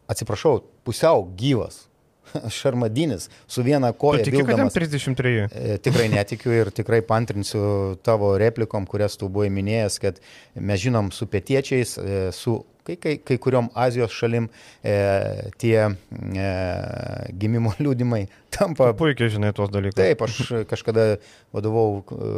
[0.08, 1.87] atsiprašau, pusiau gyvas.
[2.60, 4.24] Šarmadinis su viena koja.
[4.24, 5.48] Tu tiki, kad jam 33?
[5.52, 10.20] E, tikrai netikiu ir tikrai pantrinsiu tavo replikom, kurias tu buvai minėjęs, kad
[10.56, 14.96] mes žinom su pietiečiais, e, su kai, kai, kai kuriuom Azijos šalim e,
[15.62, 16.50] tie e,
[17.40, 18.92] gimimo liūdimai tampa.
[18.92, 20.00] Tu puikiai žinai tuos dalykus.
[20.00, 21.08] Taip, aš kažkada
[21.56, 22.34] vadovau e,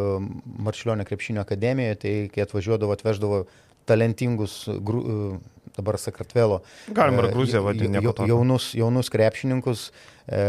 [0.66, 3.44] Marčiulionio krepšinio akademijoje, tai kai atvažiuodavo, atveždavo
[3.90, 5.40] talentingus gru,
[5.80, 6.62] dabar Sakartvelo.
[6.92, 8.04] Galima ir e, Gruziją vadinti.
[8.30, 10.44] Jaunus, jaunus krepšininkus e,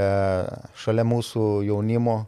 [0.82, 2.18] šalia mūsų jaunimo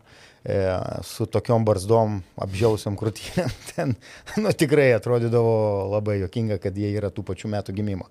[0.44, 0.60] e,
[1.06, 3.96] su tokiom barzdom apžiausiam krūtinėm, ten
[4.38, 8.08] nu, tikrai atrodydavo labai jokinga, kad jie yra tų pačių metų gimimo.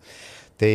[0.62, 0.74] Tai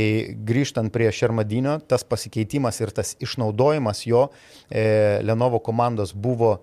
[0.49, 4.25] grįžtant prie Šermadinio, tas pasikeitimas ir tas išnaudojimas jo
[4.67, 6.57] e, Lenovo komandos buvo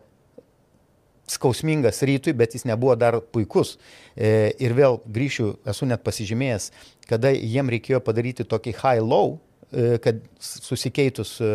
[1.29, 3.77] skausmingas rytui, bet jis nebuvo dar puikus.
[4.15, 6.69] E, ir vėl grįšiu, esu net pasižymėjęs,
[7.09, 9.37] kada jiem reikėjo padaryti tokį high-low,
[9.71, 11.49] e, kad susikeitus, e,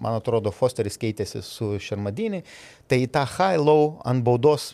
[0.00, 2.42] man atrodo, Fosteris keitėsi su Šermadinį,
[2.88, 4.72] tai tą high-low ant baudos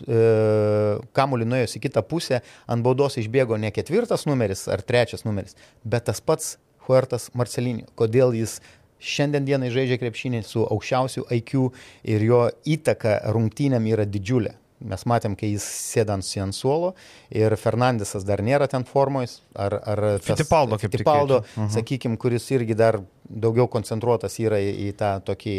[1.17, 6.07] kamuolį nuėjus į kitą pusę, ant baudos išbėgo ne ketvirtas numeris ar trečias numeris, bet
[6.11, 6.57] tas pats
[6.87, 7.87] Huertas Marcelinio.
[7.99, 8.59] Kodėl jis
[9.03, 11.71] šiandien dienai žaidžia krepšinį su aukščiausiu IQ
[12.15, 12.43] ir jo
[12.77, 14.57] įtaka rungtynėm yra didžiulė.
[14.83, 16.93] Mes matėm, kai jis sėda ant suolo
[17.31, 19.41] ir Fernandesas dar nėra ten formojus.
[19.55, 21.69] Ar, ar Fitipaldo, kaip Fitipaldo, uh -huh.
[21.71, 25.55] sakykime, kuris irgi dar daugiau koncentruotas yra į, į tą tokį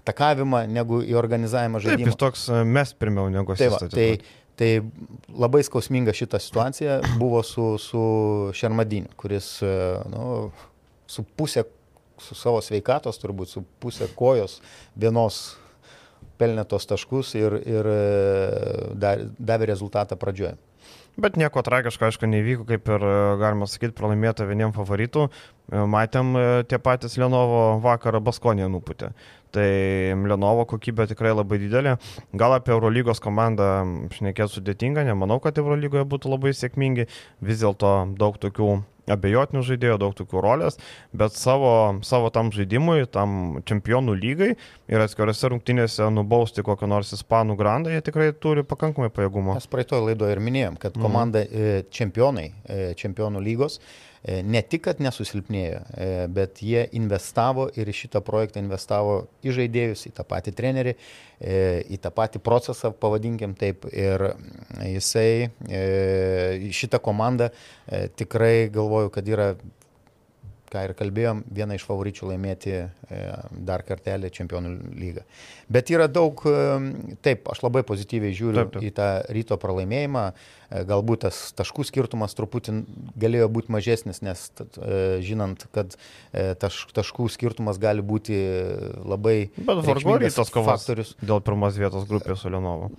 [0.00, 2.04] atakavimą negu į organizavimą žaidimo.
[2.04, 4.08] Taip, jis toks e, mes pirmiau negu tai, va, tai,
[4.56, 4.70] tai
[5.28, 8.04] labai skausminga šita situacija buvo su, su
[8.54, 9.74] Šermadiniu, kuris e,
[10.10, 10.50] nu,
[11.06, 11.64] su pusė
[12.24, 14.60] su savo sveikatos, turbūt su pusė kojos
[14.96, 15.44] vienos
[16.40, 17.98] pelnė tos taškus ir, ir e,
[19.38, 20.56] davė rezultatą pradžioje.
[21.14, 25.28] Bet nieko tragiško, aišku, nevyko, kaip ir, e, galima sakyti, pralaimėta vieniem favoritų.
[25.28, 26.34] E, matėm
[26.70, 29.12] tie patys Lenovo vakarą Baskonė nuputė.
[29.54, 29.68] Tai
[30.26, 31.94] Lenovo kokybė tikrai labai didelė.
[32.34, 33.68] Gal apie Eurolygos komandą
[34.16, 37.06] šnekėti sudėtinga, nemanau, kad Eurolygoje būtų labai sėkmingi.
[37.46, 38.72] Vis dėlto daug tokių
[39.10, 40.78] abejotinių žaidėjų, daug tokių rolės,
[41.16, 41.72] bet savo,
[42.06, 48.00] savo tam žaidimui, tam čempionų lygai ir atskirose rungtynėse nubausti kokią nors ispanų grandą, jie
[48.04, 49.58] tikrai turi pakankamai pajėgumo.
[49.58, 51.92] Mes praeitoje laidoje ir minėjom, kad komanda mm.
[51.94, 57.96] čempionai, e, čempionų lygos E, ne tik, kad nesusilpnėjo, e, bet jie investavo ir į
[57.98, 60.94] šitą projektą investavo į žaidėjus, į tą patį trenerį,
[61.40, 61.58] e,
[61.92, 63.84] į tą patį procesą, pavadinkim taip.
[63.92, 64.30] Ir
[64.80, 65.50] jisai,
[66.72, 67.50] šitą komandą
[68.16, 69.52] tikrai galvoju, kad yra
[70.74, 73.20] ką ir kalbėjom, viena iš favoričių laimėti e,
[73.66, 75.24] dar kartelį čempionų lygą.
[75.72, 78.86] Bet yra daug, e, taip, aš labai pozityviai žiūriu taip, taip.
[78.88, 82.76] į tą ryto pralaimėjimą, e, galbūt tas taškų skirtumas truputį
[83.20, 84.46] galėjo būti mažesnis, nes
[85.24, 85.94] žinant, kad
[86.60, 88.38] taš, taškų skirtumas gali būti
[89.04, 89.36] labai...
[89.56, 90.88] Bet vargu ar rytas kovas
[91.22, 92.90] dėl pirmos vietos grupės su Lenovo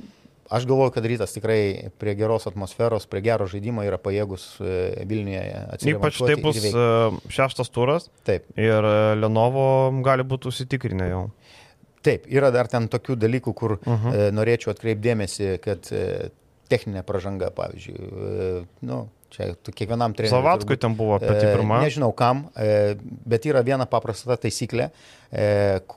[0.50, 4.76] aš galvoju, kad rytas tikrai prie geros atmosferos, prie gero žaidimo yra pajėgus e,
[5.10, 5.44] Vilniuje
[5.78, 5.96] atsiprašyti.
[5.98, 8.10] Ypač tai bus e, šeštas turas.
[8.28, 8.48] Taip.
[8.60, 9.66] Ir e, Lenovo
[10.06, 11.24] gali būti užsitikrinę jau.
[12.06, 14.14] Taip, yra dar ten tokių dalykų, kur uh -huh.
[14.14, 15.90] e, norėčiau atkreipdėmėsi, kad
[16.70, 20.36] techninė pažanga, pavyzdžiui, nu, Čia kiekvienam treneriui.
[20.36, 21.82] Savatkui ten buvo pati E, pirma.
[21.84, 22.96] Nežinau kam, e,
[23.28, 24.90] bet yra viena paprasta taisyklė,
[25.32, 25.48] e,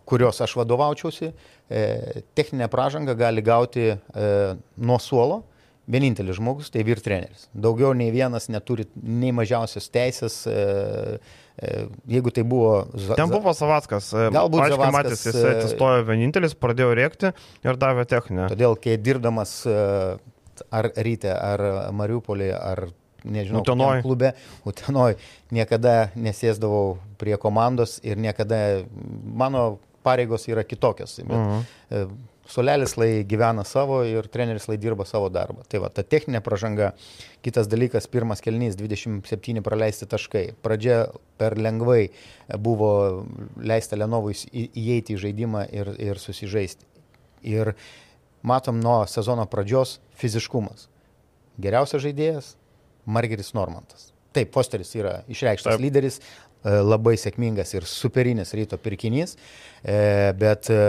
[0.09, 1.33] kurios aš vadovaučiausi.
[2.33, 3.91] Techninę pražangą gali gauti
[4.81, 5.43] nuo suolo
[5.85, 7.43] vienintelis žmogus, tai vyr treneris.
[7.53, 10.39] Daugiau nei vienas neturi nei mažiausios teisės.
[12.09, 12.87] Jeigu tai buvo...
[13.19, 14.09] Ten buvo Savackas.
[14.33, 17.35] Galbūt Aiškiai Zavackas, matėsi, jis atsistojo vienintelis, pradėjo rėkti
[17.69, 18.49] ir davė techninę.
[18.55, 21.67] Todėl, kai dirbdamas ar ryte, ar
[22.01, 22.89] Mariupolį, ar
[23.25, 24.03] nežinau, Utenoj.
[24.03, 24.33] klube,
[24.67, 25.17] Utenoj,
[25.51, 28.85] niekada nesėsdavau prie komandos ir niekada
[29.25, 31.19] mano pareigos yra kitokios.
[31.19, 31.63] Bet, Mhm.
[31.91, 32.07] e,
[32.49, 35.67] Solelis lai gyvena savo ir treneris lai dirba savo darbą.
[35.69, 36.95] Tai va, ta techninė pažanga.
[37.43, 40.55] Kitas dalykas, pirmas kelnys, 27 praleisti taškai.
[40.63, 42.09] Pradžia per lengvai
[42.57, 43.27] buvo
[43.61, 46.85] leista Lenovui įeiti į žaidimą ir, ir susižaisti.
[47.43, 47.75] Ir
[48.43, 50.89] matom nuo sezono pradžios fiziškumas.
[51.61, 52.55] Geriausias žaidėjas-
[53.09, 54.11] Margeris Normantas.
[54.37, 55.83] Taip, Fosteris yra išreikštas Taip.
[55.83, 59.37] Lyderis, e, labai sėkmingas ir superinis ryto pirkinys,
[59.83, 59.97] e,
[60.39, 60.83] bet e,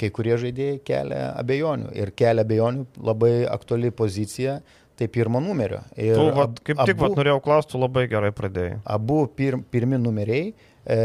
[0.00, 4.58] kai kurie žaidėjai kelia abejonių ir kelia abejonių labai aktuali pozicija,
[4.96, 5.82] tai pirmo numerio.
[6.00, 8.78] Ir Tu, vat, kaip tik vat, norėjau klausti, labai gerai pradėjai.
[8.96, 10.54] abu pir, pirmi numeriai,
[10.86, 11.00] e,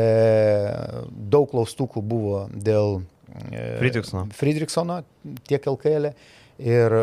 [1.11, 3.01] daug klaustukų buvo dėl
[3.51, 4.29] e, Fridriksono.
[4.37, 5.01] Fridriksono
[5.47, 6.11] tiek LKL.
[6.11, 6.39] -e.
[6.61, 6.93] Ir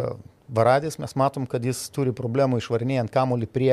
[0.48, 3.72] Varadis mes matom, kad jis turi problemų išvarnėjant kamuolį prie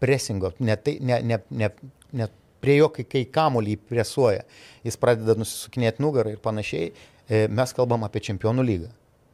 [0.00, 1.70] presingo, ne, tai, ne, ne, ne,
[2.16, 2.28] ne
[2.60, 4.44] prie jo, kai, kai kamuolį presuoja.
[4.86, 6.92] Jis pradeda nusisukinėti nugarą ir panašiai.
[7.26, 8.90] E, Mes kalbam apie čempionų lygą.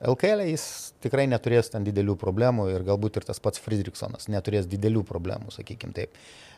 [0.07, 4.67] LKL -e jis tikrai neturės ten didelių problemų ir galbūt ir tas pats Fridriksonas neturės
[4.69, 6.13] didelių problemų, sakykim taip.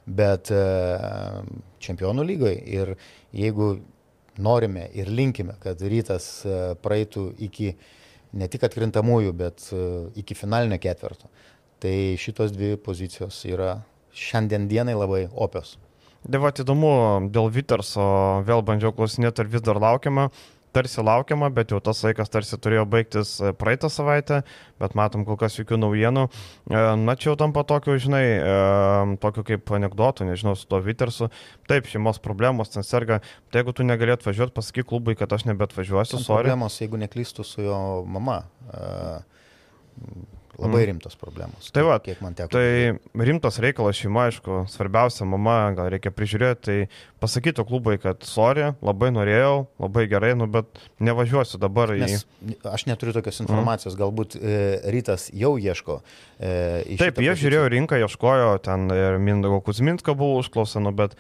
[0.07, 0.63] Bet e,
[1.79, 2.97] čempionų lygoje ir
[3.33, 3.79] jeigu
[4.39, 7.77] norime ir linkime, kad rytas e, praeitų iki
[8.33, 9.83] ne tik atkrintamųjų, bet e,
[10.21, 11.31] iki finalinio ketverto,
[11.83, 13.79] tai šitos dvi pozicijos yra
[14.15, 15.77] šiandien dienai labai opios.
[16.29, 16.91] Devat įdomu,
[17.33, 18.05] dėl Viterso
[18.45, 20.29] vėl bandžiau klausinėti, ar vis dar laukiama.
[20.73, 24.43] Tarsi laukiama, bet jau tas laikas tarsi turėjo baigtis e, praeitą savaitę,
[24.79, 26.27] bet matom kol kas jokių naujienų.
[26.69, 31.31] E, Na, čia jau tampa tokiu, žinai, e, tokiu kaip anegdotu, nežinau, su to Vitersu.
[31.71, 33.21] Taip, šeimos problemos, ten serga.
[33.51, 36.49] Tai jeigu tu negalėt važiuoti, pasakyk klubui, kad aš nebet važiuosiu, Ten sorry.
[36.51, 38.43] problemos, jeigu neklystu su jo mama.
[38.73, 39.21] e,
[40.59, 41.69] Labai rimtos problemos.
[41.71, 42.51] Tai va, kiek man teko.
[42.51, 48.73] Tai rimtas reikalas šeima, aišku, svarbiausia mama, gal reikia prižiūrėti, tai pasakytų klubai, kad sorry,
[48.83, 52.03] labai norėjau, labai gerai, nu bet nevažiuosiu dabar į...
[52.03, 52.27] Nes
[52.67, 54.59] aš neturiu tokios informacijos, galbūt e,
[54.95, 56.01] rytas jau ieško.
[56.39, 56.51] E,
[56.97, 57.39] į Taip, jie poziciją.
[57.45, 61.15] žiūrėjo rinką, ieškojo, ten ir Mindago Kuzminsko buvo užklausa, nu bet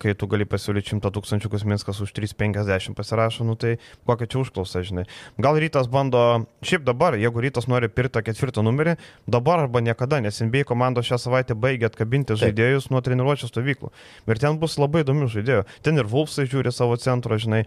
[0.00, 3.76] kai tu gali pasiūlyti 100 tūkstančių Kuzminskas už 350 pasirašo, nu tai
[4.08, 5.04] kokia čia užklausa, žinai.
[5.42, 8.96] Gal rytas bando, šiaip dabar, jeigu rytas nori pirkti tą ketvirtą numerį,
[9.30, 12.42] dabar arba niekada, nes NBA komandos šią savaitę baigė atkabinti Taip.
[12.46, 13.92] žaidėjus nuo treniruočio stovyklų.
[14.26, 15.64] Ir ten bus labai įdomių žaidėjų.
[15.86, 17.64] Ten ir Vulfsai žiūri savo centro, žinai.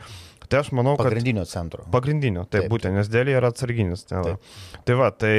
[0.50, 1.08] Tai aš manau, kad...
[1.10, 1.86] Pagrindinio centro.
[1.94, 4.04] Pagrindinio, taip būtent, nes dėlė yra atsarginis.
[4.10, 4.38] Tai, va.
[4.86, 5.36] Tai va, tai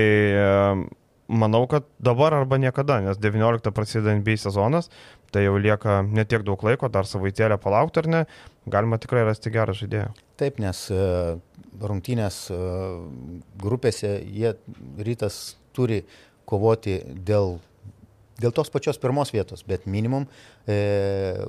[1.28, 4.90] manau, kad dabar arba niekada, nes 19 prasideda NBA sezonas,
[5.35, 8.23] tai jau lieka netiek daug laiko, dar savaitėlę palaukti ar ne,
[8.70, 10.12] galima tikrai rasti gerą žaidėją.
[10.38, 11.03] Taip, nes e,
[11.83, 12.59] rungtynės e,
[13.62, 14.55] grupėse jie
[15.09, 16.05] rytas turi
[16.47, 17.59] kovoti dėl,
[18.38, 20.29] dėl tos pačios pirmos vietos, bet minimum
[20.66, 20.79] e,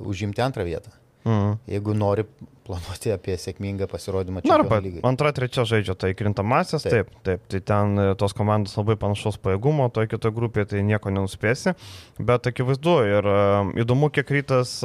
[0.02, 0.94] užimti antrą vietą.
[1.26, 1.56] Mhm.
[1.66, 2.22] Jeigu nori
[2.66, 7.10] planuoti apie sėkmingą pasirodymą Na, arba antra, trečia žaidžia, tai krintamasias, taip.
[7.10, 7.20] Taip.
[7.26, 11.74] taip, tai ten e, tos komandos labai panašaus pajėgumo, toje kitoje grupėje tai nieko nenuspėsi,
[12.18, 13.36] bet akivaizdu ir e,
[13.82, 14.78] įdomu, kiek rytas,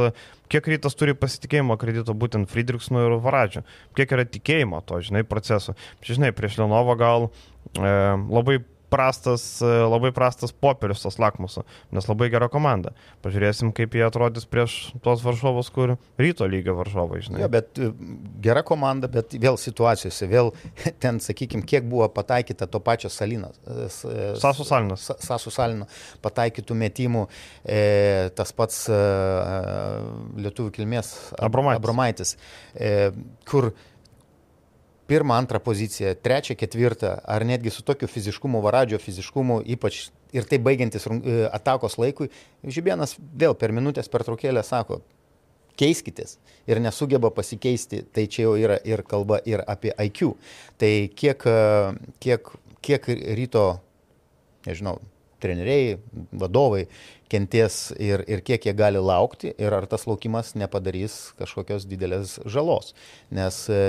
[0.51, 3.65] kiek rytas turi pasitikėjimo kredito būtent Friedrichsnu ir Varadžiu,
[3.97, 5.77] kiek yra tikėjimo to, žinai, procesu.
[6.01, 7.93] Čia, žinai, prieš Lenovą gal e,
[8.34, 11.63] labai prastas, e, labai prastas popierius tas lakmuso,
[11.95, 12.91] nes labai gera komanda.
[13.23, 14.75] Pažiūrėsim, kaip jie atrodys prieš
[15.06, 17.41] tuos varžovus, kur ryto lygio varžovai, žinai.
[17.45, 17.89] Jo, bet e,
[18.43, 20.51] gera komanda, bet vėl situacijose, vėl
[21.04, 23.58] ten, sakykime, kiek buvo pataikyta to pačio Salinas.
[23.65, 25.08] e, Sasu Salinas.
[25.10, 25.88] Sa- Sasu Salino
[26.21, 27.25] pataikytų metimų,
[27.63, 28.99] e, tas pats e,
[30.41, 31.80] lietuvių kilmės Ab- Abromaitis.
[31.82, 32.36] Abromaitis
[32.75, 32.91] e,
[33.47, 33.71] kur
[35.12, 40.60] pirmą, antrą poziciją, trečią, ketvirtą, ar netgi su tokiu fiziškumu, varadžio fiziškumu, ypač ir tai
[40.63, 42.30] baigiantis e, atakos laikui,
[42.63, 45.02] Žibienas vėl per minutės pertraukėlę sako,
[45.80, 46.38] keiskitės
[46.69, 50.36] ir nesugeba pasikeisti, tai čia jau yra ir kalba ir apie IQ.
[50.80, 52.54] Tai kiek, e, kiek,
[52.86, 53.65] kiek ryto,
[54.67, 55.00] nežinau,
[55.41, 55.97] treneriai,
[56.32, 56.86] vadovai
[57.32, 62.93] kenties ir, ir kiek jie gali laukti ir ar tas laukimas nepadarys kažkokios didelės žalos.
[63.34, 63.82] Nes e,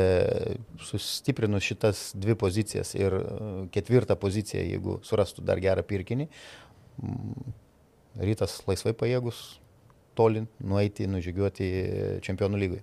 [0.82, 3.24] sustiprinus šitas dvi pozicijas ir e,
[3.74, 6.28] ketvirtą poziciją, jeigu surastų dar gerą pirkinį,
[8.22, 9.42] rytas laisvai pajėgus
[10.18, 11.72] toli nueiti, nužygiuoti
[12.24, 12.82] čempionų lygai.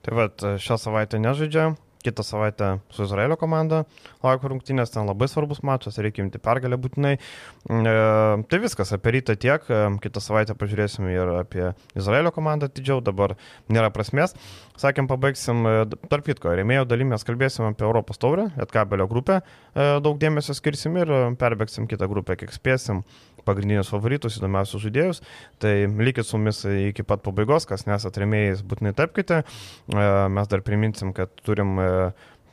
[0.00, 1.74] Tai vad, šią savaitę nežaidžia,
[2.04, 3.84] kitą savaitę su Izraelio komanda
[4.24, 7.14] laukia rungtynės, ten labai svarbus mačas, reikia imti pergalę būtinai.
[7.16, 7.94] E,
[8.50, 11.64] tai viskas, apie rytą tiek, e, kitą savaitę pažiūrėsim ir apie
[11.98, 13.36] Izraelio komandą didžiau, dabar
[13.68, 14.36] nėra prasmės.
[14.80, 20.20] Sakėm, pabaigsim, e, tarp kitko, rėmėjo dalimės kalbėsim apie Europos taurę, Lietkabelio grupę, e, daug
[20.20, 23.04] dėmesio skirsim ir perbėgsim kitą grupę, kiek spėsim
[23.46, 25.20] pagrindinius favoritus, įdomiausius žaidėjus.
[25.62, 29.42] Tai likit su mumis iki pat pabaigos, kas nesat remėjais, būtinai tapkite.
[29.42, 31.89] E, mes dar priminsim, kad turim e,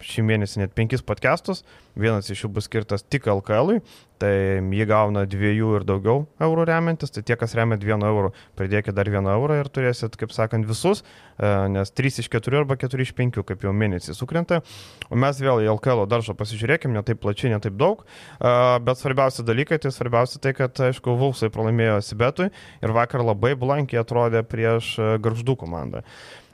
[0.04, 1.63] šį mėnesį net penkis podcastus,
[1.97, 3.80] vienas iš jų bus skirtas tik LKL,
[4.21, 8.95] tai jį gauna dviejų ir daugiau eurų remiantis, tai tie, kas remia vienu euru, pridėkite
[8.97, 11.04] dar vieną eurą ir turėsit, kaip sakant, visus,
[11.38, 14.62] e, nes 3 iš 4 arba 4 iš 5, kaip jau mėnesį sukrenta.
[15.10, 19.02] O mes vėl į LKL daržą pasižiūrėkime, ne taip plačiai, ne taip daug, e, bet
[19.02, 24.45] svarbiausia dalykai, tai svarbiausia tai, kad, aišku, Vulsai pralaimėjo Sibetui ir vakar labai blankiai atrodė
[24.45, 26.06] prieš e, Garždų komandą.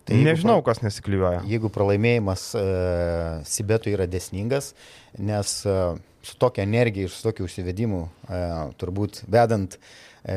[0.03, 0.73] Tai Nežinau, pra...
[0.73, 1.43] kas nesiklyvauja.
[1.47, 2.63] Jeigu pralaimėjimas e,
[3.47, 4.73] Sibetui yra desningas,
[5.15, 5.77] nes e,
[6.23, 8.41] su tokia energija ir su tokiu užsivedimu, e,
[8.81, 9.77] turbūt vedant
[10.27, 10.35] e,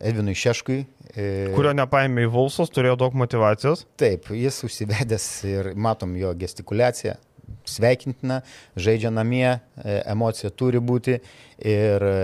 [0.00, 0.80] Edvinui Šeškui.
[1.12, 3.84] E, Kurio nepaėmė į Vulsus, turėjo daug motivacijos.
[4.00, 7.18] Taip, jis užsivedęs ir matom jo gestikulaciją,
[7.66, 8.40] sveikintina,
[8.76, 11.18] žaidžia namie, e, emocija turi būti
[11.58, 12.14] ir e,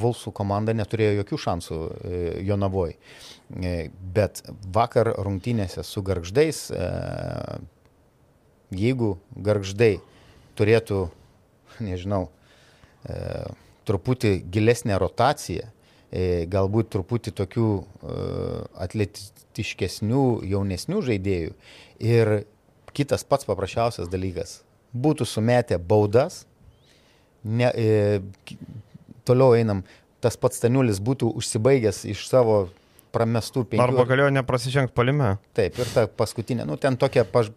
[0.00, 2.96] Vulsų komanda neturėjo jokių šansų e, Jonavoj.
[4.14, 4.40] Bet
[4.72, 6.70] vakar rungtynėse su garždais,
[8.72, 9.98] jeigu garždai
[10.56, 11.02] turėtų,
[11.84, 12.22] nežinau,
[13.84, 15.68] truputį gilesnę rotaciją,
[16.50, 17.68] galbūt truputį tokių
[18.88, 21.54] atletiškesnių, jaunesnių žaidėjų
[22.00, 22.34] ir
[22.94, 24.62] Kitas pats paprasčiausias dalykas-
[25.04, 26.44] būtų sumetę baudas,
[27.44, 28.20] ne, e,
[29.24, 29.82] toliau einam,
[30.20, 32.68] tas pats Staniulis būtų užsibaigęs iš savo
[33.14, 33.84] pramestų penkių.
[33.84, 35.36] Arba galėjo neprasižengti palime.
[35.56, 37.50] Taip, ir ta paskutinė, nu ten tokia, paž...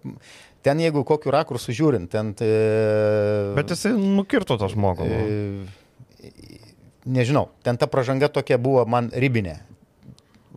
[0.65, 2.34] ten jeigu kokiu rakursu žiūrint, ten...
[2.41, 3.54] E...
[3.58, 5.08] Bet jisai nukirto tą žmogų.
[5.08, 6.30] E...
[7.08, 9.62] Nežinau, ten ta pažanga tokia buvo man ribinė.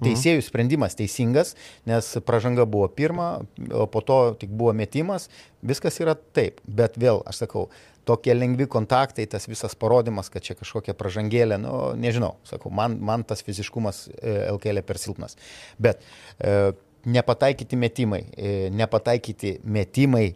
[0.01, 0.09] Mhm.
[0.09, 1.55] Teisėjų sprendimas teisingas,
[1.89, 5.29] nes pažanga buvo pirma, o po to tik buvo metimas,
[5.61, 7.69] viskas yra taip, bet vėl, aš sakau,
[8.09, 13.25] tokie lengvi kontaktai, tas visas parodimas, kad čia kažkokia pažangėlė, nu, nežinau, sakau, man, man
[13.29, 15.37] tas fiziškumas e, LKL per silpnas.
[15.79, 16.01] Bet
[16.39, 16.73] e,
[17.05, 20.31] nepataikyti metimai, e, nepataikyti metimai,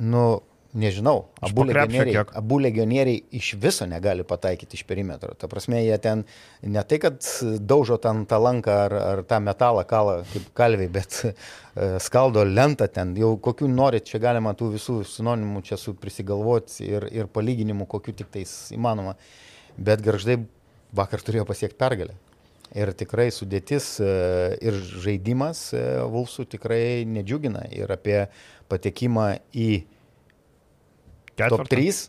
[0.00, 0.24] nu,
[0.76, 5.32] nežinau, abu legionieriai, abu legionieriai iš viso negali pataikyti iš perimetro.
[5.38, 6.24] Ta prasme, jie ten
[6.62, 7.24] ne tai, kad
[7.60, 11.32] daužo ten tą lanką ar, ar tą metalą kalą kaip kalviai, bet e,
[12.02, 17.08] skaldo lentą ten, jau kokių norit, čia galima tų visų sinonimų čia su prisigalvoti ir,
[17.22, 19.16] ir palyginimų, kokių tik tais įmanoma.
[19.76, 20.42] Bet garždai
[20.96, 22.16] vakar turėjo pasiekti pergalę.
[22.76, 24.06] Ir tikrai sudėtis e,
[24.60, 25.70] ir žaidimas
[26.10, 27.62] Vulsų e, tikrai nedžiugina.
[27.72, 28.24] Ir apie
[28.68, 29.70] patekimą į
[31.36, 31.56] Ketvirtą.
[31.56, 32.08] top 3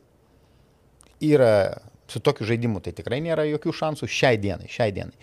[1.28, 1.54] yra
[2.08, 5.16] su tokiu žaidimu, tai tikrai nėra jokių šansų šiai dienai, šiai dienai.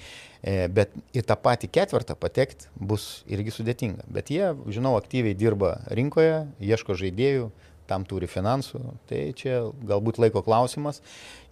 [0.44, 4.04] E, bet į tą patį ketvirtą patekti bus irgi sudėtinga.
[4.12, 7.48] Bet jie, žinau, aktyviai dirba rinkoje, ieško žaidėjų,
[7.88, 11.00] tam turi finansų, tai čia galbūt laiko klausimas.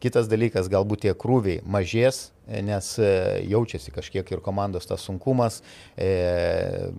[0.01, 3.13] Kitas dalykas, galbūt tie krūviai mažės, e, nes e,
[3.49, 5.63] jaučiasi kažkiek ir komandos tas sunkumas,
[5.97, 6.93] e,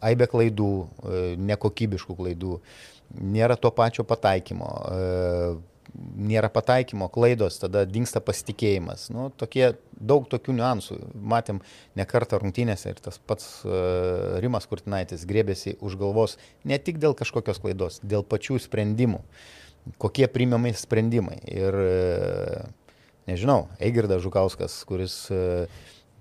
[0.00, 2.56] aibė klaidų, e, nekokybiškų klaidų.
[2.56, 5.00] E, nėra to pačio pataikymo, e,
[6.30, 9.08] nėra pataikymo, klaidos, tada dinksta pasitikėjimas.
[9.14, 10.98] Nu, tokie, daug tokių niuansų.
[11.32, 11.60] Matėm
[11.98, 17.16] ne kartą rungtynėse ir tas pats uh, Rimas Kurtinaitis grėbėsi už galvos ne tik dėl
[17.18, 19.22] kažkokios klaidos, dėl pačių sprendimų.
[19.98, 21.40] Kokie priimami sprendimai.
[21.50, 22.68] Ir uh,
[23.26, 25.66] nežinau, Eigirdas Žukauskas, kuris uh,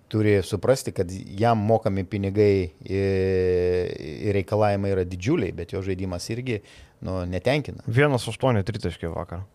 [0.09, 6.59] turi suprasti, kad jam mokami pinigai ir reikalavimai yra didžiuliai, bet jo žaidimas irgi
[7.05, 7.85] nu, netenkina.
[7.87, 9.45] Vienas aštuoni tritaškiai vakar.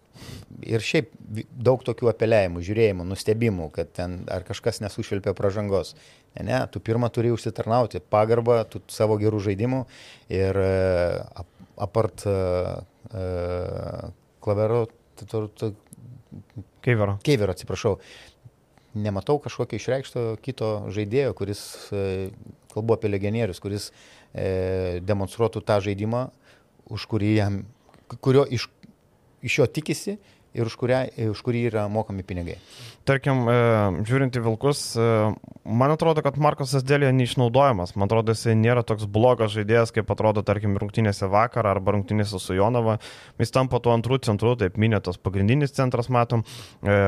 [0.62, 1.10] Ir šiaip
[1.50, 5.96] daug tokių apeliavimų, žiūrėjimų, nustebimų, kad ten ar kažkas nesušvilpė pražangos.
[6.36, 8.62] Ne, ne, tu pirmą turi užsitarnauti pagarbą
[8.94, 9.82] savo gerų žaidimų
[10.32, 10.70] ir e,
[11.82, 12.78] apart uh,
[14.46, 14.84] klavero,
[16.84, 17.18] Keivero.
[17.24, 17.98] Keivero, atsiprašau
[18.94, 22.30] nematau kažkokio išreikšto kito žaidėjo, kuris, e,
[22.74, 26.28] kalbu apie legionierius, kuris e, demonstruotų tą žaidimą,
[26.94, 27.60] už kurį jam,
[28.20, 28.68] kurio iš,
[29.44, 30.18] iš jo tikisi
[30.54, 31.00] ir už, kurią,
[31.34, 32.56] už kurį yra mokami pinigai.
[33.04, 33.56] Tarkim, e,
[34.08, 35.06] žiūrint į Vilkus, e,
[35.66, 37.92] man atrodo, kad Markosas Dėlė neišnaudojamas.
[37.98, 42.56] Man atrodo, jis nėra toks blogas žaidėjas, kaip atrodo, tarkim, rungtynėse vakar arba rungtynėse su
[42.56, 42.96] Jonava.
[43.42, 46.46] Jis tampa tuo antrų centru, taip minėtas pagrindinis centras, matom.
[46.80, 46.98] E,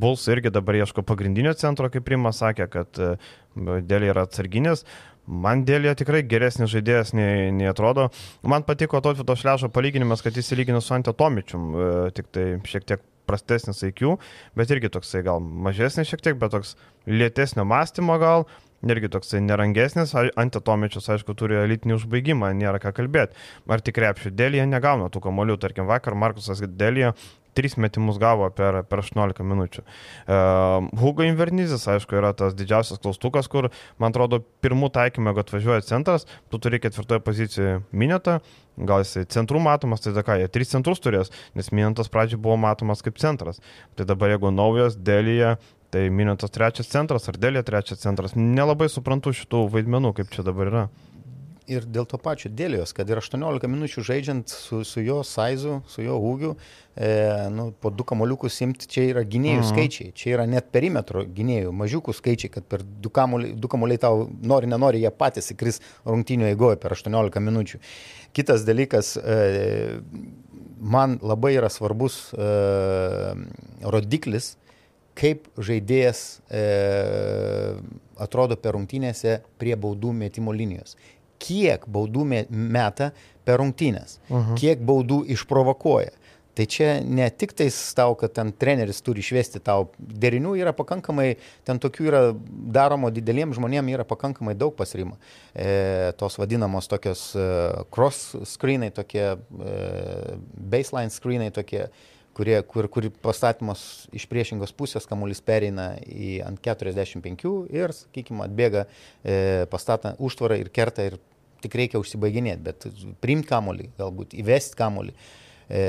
[0.00, 3.04] Buls irgi dabar ieško pagrindinio centro, kaip Rimas sakė, kad
[3.52, 4.86] Dėlė yra atsarginis.
[5.26, 8.08] Man dėlė tikrai geresnis žaidėjas nei, nei atrodo.
[8.42, 13.04] Man patiko Totvido Šlešo palyginimas, kad jis įlygino su Antetomičium, e, tik tai šiek tiek
[13.30, 14.16] prastesnis IQ,
[14.58, 16.74] bet irgi toksai gal mažesnis šiek tiek, bet toks
[17.06, 18.48] lėtesnio mąstymo gal,
[18.82, 23.38] irgi toksai nerangesnis, antitomičius, aišku, turi elitinį užbaigimą, nėra ką kalbėti.
[23.70, 27.12] Ar tik krepšių dėlėje negauna tų kamolių, tarkim, vakar Markusas dėlėje
[27.58, 29.84] Trys metimus gavo per, per 18 minučių.
[29.84, 33.68] Uh, Hugo Invernizis, aišku, yra tas didžiausias klaustukas, kur,
[34.00, 38.38] man atrodo, pirmų taikymė, kad važiuoja centras, tu turi ketvirtoje pozicijoje minėtą,
[38.88, 43.04] gal jisai centrų matomas, tai ką, jie tris centrus turės, nes minėtas pradžioje buvo matomas
[43.04, 43.60] kaip centras.
[43.98, 45.56] Tai dabar jeigu naujas dėlyje,
[45.92, 50.72] tai minėtas trečias centras ar dėlė trečias centras, nelabai suprantu šitų vaidmenų, kaip čia dabar
[50.72, 50.86] yra
[51.70, 56.04] ir dėl to pačio dėlėjos, kad ir 18 minučių žaidžiant su, su jo saizu, su
[56.04, 56.52] jo ūgiu,
[56.96, 57.10] e,
[57.54, 59.68] nu, po du kamoliukus imti, čia yra gynėjų mhm.
[59.70, 64.26] skaičiai, čia yra net perimetro gynėjų, mažiukų skaičiai, kad per du kamuoliai, du kamuoliai tau
[64.42, 67.82] nori, nenori, jie patys įkris rungtynio eigoje per 18 minučių.
[68.36, 70.00] Kitas dalykas, e,
[70.82, 72.50] man labai yra svarbus e,
[73.84, 74.56] rodiklis,
[75.18, 76.62] kaip žaidėjas e,
[78.22, 80.96] atrodo per rungtynėse prie baudų metimo linijos
[81.42, 83.12] kiek baudų meta
[83.46, 84.58] per rungtynės, mhm.
[84.60, 86.18] kiek baudų išprovokuoja.
[86.52, 91.38] Tai čia ne tik tais tau, kad ten treneris turi išvesti tau, derinių yra pakankamai,
[91.64, 92.20] ten tokių yra
[92.76, 95.16] daromo dideliem žmonėm yra pakankamai daug pasirimo.
[95.56, 97.46] E, tos vadinamos tokios e,
[97.94, 99.78] cross screenai, tokie e,
[100.74, 101.86] baseline screenai, tokie,
[102.36, 108.84] kurie, kur, kur pastatymas iš priešingos pusės, kamuolys pereina į ant 45 ir, sakykime, atbėga,
[109.24, 109.36] e,
[109.72, 111.16] pastatą užtvarą ir kerta ir
[111.62, 112.86] tik reikia užsibaiginėti, bet
[113.24, 115.14] priimti kamolį, galbūt įvesti kamolį,
[115.68, 115.86] e,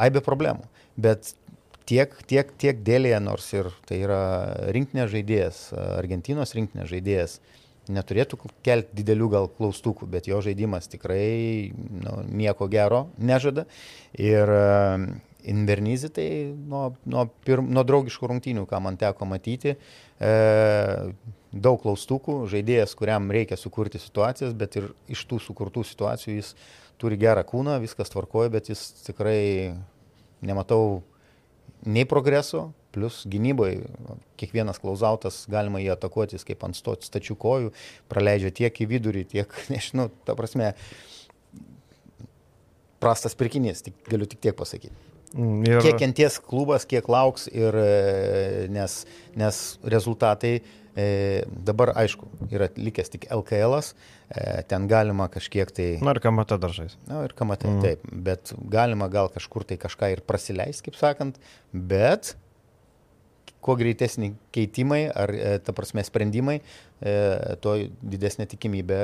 [0.00, 0.66] aibė problemų.
[1.00, 1.32] Bet
[1.90, 4.20] tiek, tiek, tiek dėlėje, nors ir tai yra
[4.74, 5.62] rinktinės žaidėjas,
[5.98, 7.40] Argentinos rinktinės žaidėjas,
[7.90, 13.66] neturėtų kelti didelių gal klaustukų, bet jo žaidimas tikrai nu, nieko gero nežada.
[14.14, 14.52] Ir
[15.48, 20.32] Invernizį tai nuo, nuo, pir, nuo draugiškų rungtynių, ką man teko matyti, e,
[21.50, 26.54] daug klaustukų, žaidėjas, kuriam reikia sukurti situacijas, bet ir iš tų sukurtų situacijų jis
[27.00, 29.72] turi gerą kūną, viskas tvarkoja, bet jis tikrai
[30.44, 31.00] nematau
[31.86, 33.84] nei progreso, plus gynyboje
[34.40, 37.72] kiekvienas klausautas galima jį atakuotis kaip ant sto, stačių kojų,
[38.10, 40.72] praleidžia tiek į vidurį, tiek, nežinau, ta prasme,
[43.00, 45.09] prastas pirkinys, tik, galiu tik tiek pasakyti.
[45.36, 45.80] Mm, ir...
[45.84, 49.02] Kiek kenties klubas, kiek lauks ir e, nes,
[49.38, 50.58] nes rezultatai
[50.98, 55.88] E, dabar, aišku, yra likęs tik LKL, e, ten galima kažkiek tai...
[56.02, 56.96] Na ir kamata dažais.
[57.06, 57.82] Na ir kamata, mm.
[57.84, 61.38] taip, bet galima gal kažkur tai kažką ir prasileis, kaip sakant,
[61.70, 62.34] bet
[63.62, 67.14] kuo greitesni keitimai ar, e, ta prasme, sprendimai, e,
[67.62, 69.00] tuo didesnė tikimybė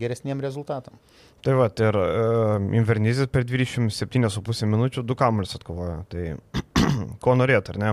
[0.00, 1.00] geresniem rezultatam.
[1.40, 6.02] Tai va, ir uh, Invernizis per 27,5 minučių du kamuolius atkovojo.
[6.12, 6.34] Tai
[7.24, 7.90] ko norėt, ar ne?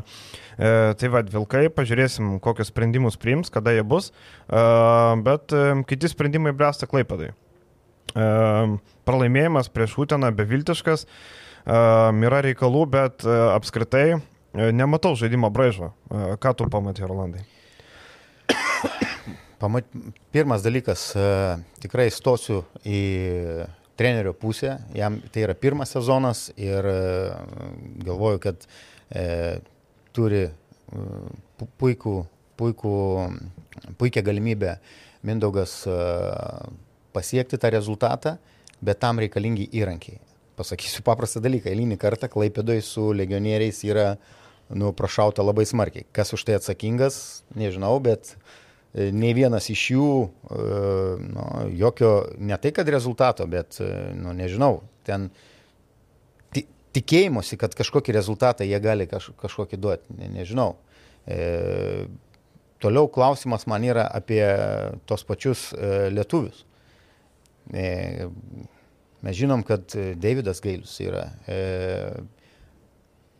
[0.58, 0.70] E,
[1.00, 4.62] tai vad, Vilkai, pažiūrėsim, kokius sprendimus priims, kada jie bus, e,
[5.26, 7.32] bet e, kiti sprendimai bręsta klaipadai.
[7.32, 8.30] E,
[9.08, 11.84] pralaimėjimas prieš Uteną beviltiškas, e,
[12.30, 14.20] yra reikalų, bet e, apskritai e,
[14.76, 15.94] nematau žaidimo braižo.
[16.10, 17.46] E, ką tu pamatai, Rolandai?
[19.58, 19.88] Pamat,
[20.32, 21.28] pirmas dalykas, e,
[21.82, 23.02] tikrai stosiu į
[23.98, 26.98] trenerio pusę, jam tai yra pirmas sezonas ir e,
[28.06, 28.68] galvoju, kad
[29.10, 29.24] e,
[30.16, 30.52] turi e,
[31.82, 32.16] puikų,
[32.60, 32.96] puikų,
[33.98, 34.78] puikią galimybę
[35.28, 35.82] Mindaugas
[37.12, 38.36] pasiekti tą rezultatą,
[38.86, 40.22] bet tam reikalingi įrankiai.
[40.56, 44.06] Pasakysiu paprastą dalyką, eilinį kartą Klaipėdoje su legionieriais yra
[44.70, 46.06] nu, prašauta labai smarkiai.
[46.16, 47.18] Kas už tai atsakingas,
[47.58, 48.38] nežinau, bet e,
[48.98, 50.12] nei vienas iš jų,
[51.28, 51.46] nu,
[51.78, 53.78] jokio, ne tai kad rezultato, bet,
[54.18, 55.30] nu, nežinau, ten
[56.98, 60.72] tikėjimuose, kad kažkokį rezultatą jie gali kaž, kažkokį duoti, ne, nežinau.
[61.28, 62.08] E,
[62.84, 64.42] toliau klausimas man yra apie
[65.10, 66.64] tos pačius e, lietuvius.
[67.74, 68.28] E,
[69.26, 69.92] mes žinom, kad
[70.22, 71.60] Davidas Gailius yra e,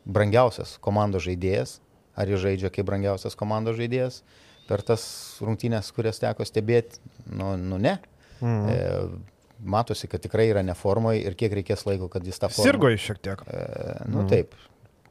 [0.08, 1.78] brangiausias komandos žaidėjas,
[2.18, 4.22] ar jis žaidžia kaip brangiausias komandos žaidėjas
[4.68, 5.04] per tas
[5.44, 7.02] rungtynės, kurias teko stebėti,
[7.32, 7.98] nu, nu ne.
[8.42, 8.70] Mhm.
[8.70, 12.68] E, matosi, kad tikrai yra neformoje ir kiek reikės laiko, kad jis tą formą.
[12.68, 13.42] Sirgo iš šiek tiek.
[13.48, 13.64] E,
[14.06, 14.30] nu mhm.
[14.34, 14.54] taip.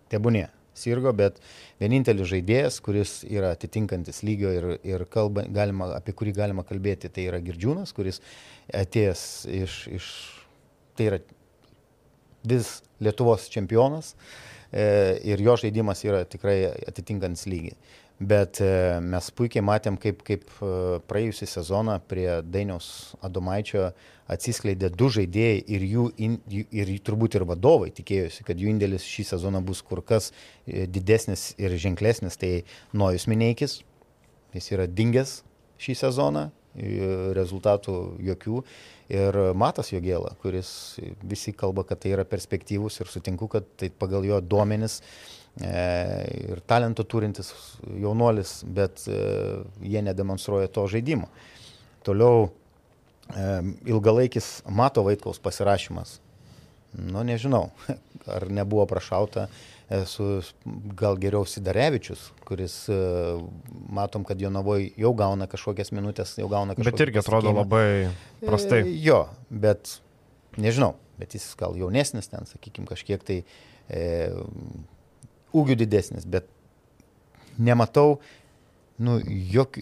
[0.06, 0.44] tebūnė,
[0.78, 1.40] sirgo, bet
[1.80, 7.26] vienintelis žaidėjas, kuris yra atitinkantis lygio ir, ir kalba, galima, apie kurį galima kalbėti, tai
[7.26, 8.20] yra Girdžiūnas, kuris
[8.70, 9.24] atėjęs
[9.64, 10.10] iš, iš
[10.94, 11.18] tai yra
[12.46, 16.58] vis Lietuvos čempionas e, ir jo žaidimas yra tikrai
[16.88, 17.76] atitinkantis lygį.
[18.16, 20.68] Bet e, mes puikiai matėm, kaip, kaip e,
[21.04, 23.90] praėjusią sezoną prie Dainiaus Adomaičio
[24.32, 26.06] atsiskleidė du žaidėjai ir, jų,
[26.72, 31.50] ir turbūt ir vadovai tikėjosi, kad jų indėlis šį sezoną bus kur kas e, didesnis
[31.60, 32.40] ir ženklesnis.
[32.40, 32.54] Tai
[32.96, 33.82] Nojus Mineikis,
[34.56, 35.42] jis yra dingęs
[35.76, 36.48] šį sezoną,
[37.36, 37.96] rezultatų
[38.26, 38.60] jokių.
[39.16, 40.68] Ir Matas Jogėla, kuris
[41.22, 45.00] visi kalba, kad tai yra perspektyvus ir sutinku, kad tai pagal jo duomenis
[45.56, 47.48] E, ir talento turintis
[47.96, 49.20] jaunuolis, bet e,
[49.88, 51.30] jie nedemonstruoja to žaidimo.
[52.04, 52.50] Toliau
[53.32, 53.46] e,
[53.88, 56.18] ilgalaikis Mato Vaitkaus pasirašymas.
[57.00, 57.70] Nu, nežinau,
[58.36, 59.46] ar nebuvo prašauta
[60.06, 60.40] su
[60.98, 62.74] gal geriau Sidarevičius, kuris
[63.88, 66.96] matom, kad Jonavoje jau gauna kažkokias minutės, jau gauna kažkokias.
[66.98, 67.86] Bet irgi atrodo labai
[68.42, 68.82] prastai.
[68.82, 69.20] E, jo,
[69.50, 69.98] bet
[70.58, 73.38] nežinau, bet jis gal jaunesnis ten, sakykime, kažkiek tai
[73.86, 74.02] e,
[75.56, 76.50] ūgių didesnis, bet
[77.56, 78.18] nematau,
[78.98, 79.18] nu,
[79.52, 79.78] jok,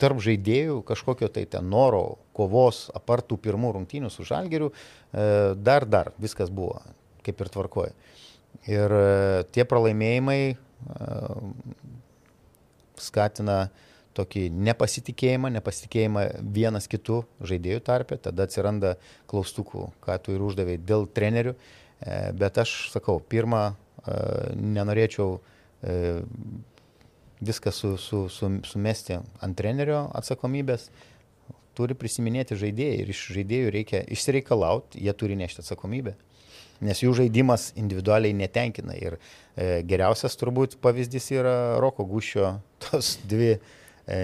[0.00, 6.12] tarp žaidėjų kažkokio tai ten noro, kovos, apartų pirmų rungtynių su žalgeriu, e, dar, dar
[6.22, 6.78] viskas buvo
[7.24, 7.94] kaip ir tvarkoja.
[8.70, 10.56] Ir e, tie pralaimėjimai e,
[13.02, 13.58] skatina
[14.14, 18.94] tokį nepasitikėjimą, nepasitikėjimą vienas kitų žaidėjų tarpe, tada atsiranda
[19.30, 21.56] klaustukų, ką tu ir uždavėjai dėl trenerių,
[22.38, 23.72] bet aš sakau, pirmą
[24.54, 25.38] nenorėčiau
[25.82, 26.14] e,
[27.40, 30.90] viską su, su, su, sumesti ant trenerio atsakomybės.
[31.74, 36.14] Turi prisiminėti žaidėjai ir iš žaidėjų reikia išsireikalauti, jie turi nešti atsakomybę.
[36.84, 38.96] Nes jų žaidimas individualiai netenkina.
[38.98, 43.60] Ir e, geriausias turbūt pavyzdys yra Roko Gušio tos dvi e,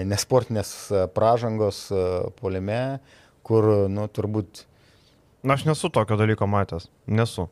[0.07, 0.73] nesportinės
[1.15, 2.03] pražangos e,
[2.41, 2.99] polime,
[3.47, 4.65] kur, nu, turbūt...
[5.41, 6.91] Na, aš nesu tokio dalyko matęs.
[7.09, 7.47] Nesu.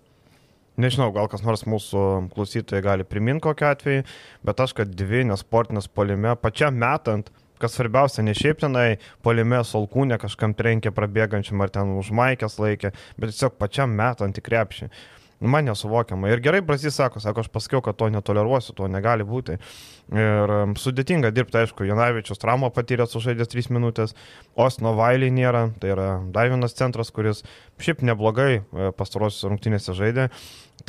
[0.79, 4.03] Nežinau, gal kas nors mūsų klausytojai gali priminti kokį atvejį,
[4.47, 8.87] bet aš, kad dvi nesportinės polime, pačiam metant, kas svarbiausia, ne šiaip tenai
[9.25, 14.45] polime solkūnė kažkam trenkė prabėgančiam ar ten už maikės laikė, bet tiesiog pačiam metant į
[14.45, 14.91] krepšį.
[15.39, 16.27] Man nesuvokiama.
[16.33, 19.55] Ir gerai Brazys sako, sako, aš pasakiau, kad to netoleruosiu, to negali būti.
[20.11, 24.15] Ir um, sudėtinga dirbti, aišku, Jonavičius traumą patyrė, sužaidęs 3 minutės,
[24.59, 27.45] Osno Vailiai nėra, tai yra dar vienas centras, kuris
[27.79, 30.27] šiaip neblogai e, pastarosios rungtynėse žaidė.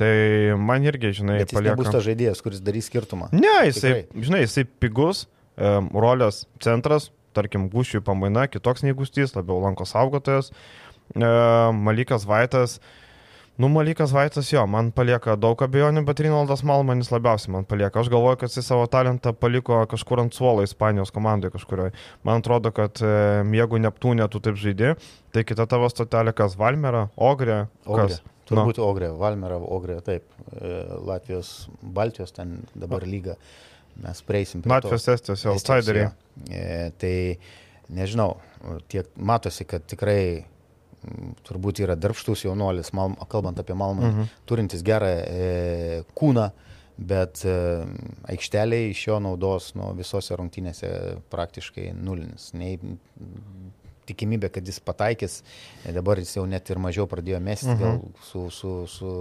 [0.01, 0.13] Tai
[0.59, 1.79] man irgi, žinai, Bet jis palieka...
[1.79, 3.31] bus tas žaidėjas, kuris darys skirtumą.
[3.37, 4.25] Ne, jisai, Tikrai.
[4.27, 5.29] žinai, jisai pigus,
[5.61, 10.51] rolės centras, tarkim, gušių pamaina, kitoks nei gustys, labiau lanko saugotojas.
[11.15, 12.79] Malikas Vaitas,
[13.61, 18.01] Nu, Malikas Vaitas jo, man palieka daug abejonių, bet Rinaldas Malmanis labiausiai man palieka.
[18.01, 21.93] Aš galvoju, kad jis savo talentą paliko kažkur ant suolo Ispanijos komandoje kažkurioje.
[22.25, 24.95] Man atrodo, kad jeigu Neptūnė tu taip žaidži,
[25.35, 27.67] tai kita tavo stotelė kas Valmera, Ogrė.
[27.85, 28.23] Kas?
[28.23, 28.39] Ogrė.
[28.49, 28.89] Turbūt no.
[28.89, 30.25] Ogrė, Valmera, Ogrė, taip.
[30.57, 30.81] E,
[31.11, 33.37] Latvijos, Baltijos ten dabar lyga.
[34.01, 36.13] Mes prieisim prie Latvijos, Estijos, outsideriai.
[36.49, 37.15] E, tai
[37.93, 38.37] nežinau,
[38.89, 40.47] tiek matosi, kad tikrai
[41.49, 44.35] turbūt yra darbštus jaunuolis, mal, kalbant apie Malmą, mhm.
[44.49, 46.51] turintis gerą e, kūną,
[47.01, 47.57] bet e,
[48.35, 50.91] aikšteliai iš jo naudos nu, visose rungtynėse
[51.33, 52.51] praktiškai nulinis.
[52.59, 52.77] Nei
[54.11, 55.39] tikimybė, kad jis pataikys,
[55.85, 57.81] e, dabar jis jau net ir mažiau pradėjo mesti, mhm.
[57.81, 59.15] gal su, su, su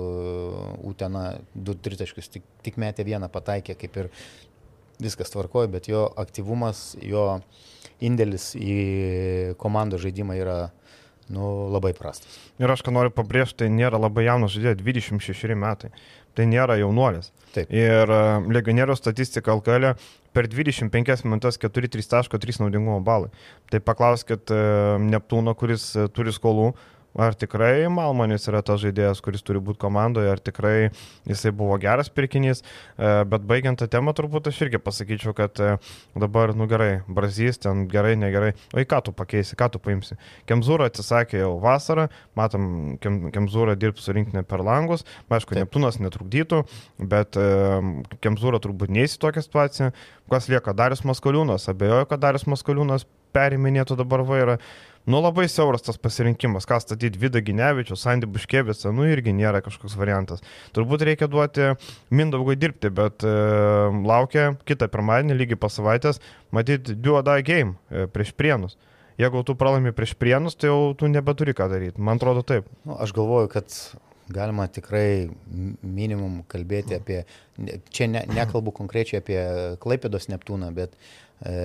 [0.89, 4.11] Utena 2-3 taškus tik, tik metė vieną pataikė, kaip ir
[4.99, 7.39] viskas tvarkoja, bet jo aktyvumas, jo
[8.03, 10.59] indėlis į komandos žaidimą yra
[11.29, 12.37] nu, labai prastas.
[12.59, 15.91] Ir aš ką noriu pabrėžti, tai nėra labai jaunas žaidėjas, 26 metai.
[16.37, 17.31] Tai nėra jaunuolis.
[17.55, 17.71] Taip.
[17.73, 19.95] Ir uh, legionierių statistika LKL
[20.35, 23.31] per 25 minutės 4-3.3 naudingumo balai.
[23.73, 26.71] Tai paklauskit uh, Neptūno, kuris uh, turi skolų,
[27.19, 30.89] Ar tikrai Malmonis yra tas žaidėjas, kuris turi būti komandoje, ar tikrai
[31.27, 35.73] jisai buvo geras pirkinys, e, bet baigiant tą temą turbūt aš irgi pasakyčiau, kad e,
[36.15, 40.15] dabar, nu gerai, Brazys ten gerai, negerai, o į ką tu pakeisi, ką tu paimsi.
[40.47, 42.07] Kemzūra atsisakė jau vasarą,
[42.39, 42.69] matom,
[43.03, 46.63] Kem, Kemzūra dirbs su rinkinė per langus, aišku, Neptūnas netrukdytų,
[47.11, 47.49] bet e,
[48.23, 49.91] Kemzūra turbūt neįsi tokią situaciją.
[50.31, 54.59] Kas lieka, Darius Maskaliūnas, abejoju, kad Darius Maskaliūnas periminėtų dabar vairą.
[55.09, 59.95] Nu labai siauras tas pasirinkimas, ką statyti Vida Ginevičių, Sandy Buškėvicą, nu irgi nėra kažkoks
[59.97, 60.43] variantas.
[60.75, 61.71] Turbūt reikia duoti
[62.13, 63.31] Mindaugui dirbti, bet e,
[64.05, 66.21] laukia kitą pirmadienį, lygiai po savaitės,
[66.53, 68.77] matyti die game e, prieš prienus.
[69.17, 71.97] Jeigu tu pralaimi prieš prienus, tai jau tu nebeturi ką daryti.
[71.97, 72.69] Man atrodo taip.
[72.85, 73.73] Nu, aš galvoju, kad
[74.29, 75.25] galima tikrai
[75.81, 77.23] minimum kalbėti apie,
[77.89, 79.41] čia ne, nekalbu konkrečiai apie
[79.81, 80.93] Klaipėdos Neptūną, bet
[81.41, 81.57] e,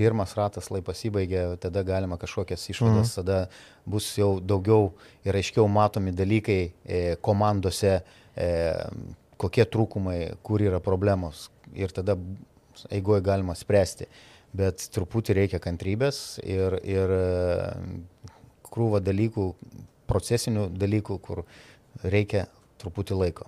[0.00, 3.16] pirmas ratas lai pasibaigė, tada galima kažkokias išvadas, mhm.
[3.20, 3.38] tada
[3.84, 4.90] bus jau daugiau
[5.28, 7.98] ir aiškiau matomi dalykai e, komandose,
[8.34, 8.50] e,
[9.40, 12.16] kokie trūkumai, kur yra problemos ir tada
[12.92, 14.08] eigoje galima spręsti.
[14.56, 17.12] Bet truputį reikia kantrybės ir, ir
[18.66, 19.46] krūva dalykų,
[20.10, 21.44] procesinių dalykų, kur
[22.02, 22.48] reikia
[22.82, 23.46] truputį laiko.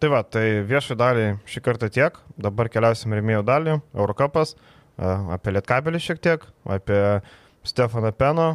[0.00, 4.54] Tai va, tai viešai dalį šį kartą tiek, dabar keliausim rėmėjų dalį, Eurocapas,
[4.98, 7.00] apie Lietkabelį šiek tiek, apie
[7.66, 8.48] Stefaną Peno,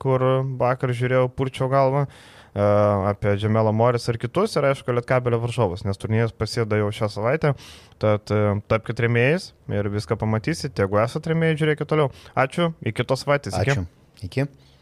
[0.00, 0.22] kur
[0.60, 2.06] vakar žiūrėjau purčio galvą,
[2.54, 7.54] apie Džemelą Moris ir kitus ir aišku Lietkabelio varžovus, nes turnyras pasėda jau šią savaitę,
[8.02, 8.30] tad
[8.70, 12.12] tapkite rėmėjais ir viską pamatysite, jeigu esate rėmėjai, žiūrėkite toliau.
[12.38, 13.58] Ačiū, iki kitos savaitės.
[13.58, 13.84] Ačiū.
[14.22, 14.30] Iki.
[14.30, 14.73] iki.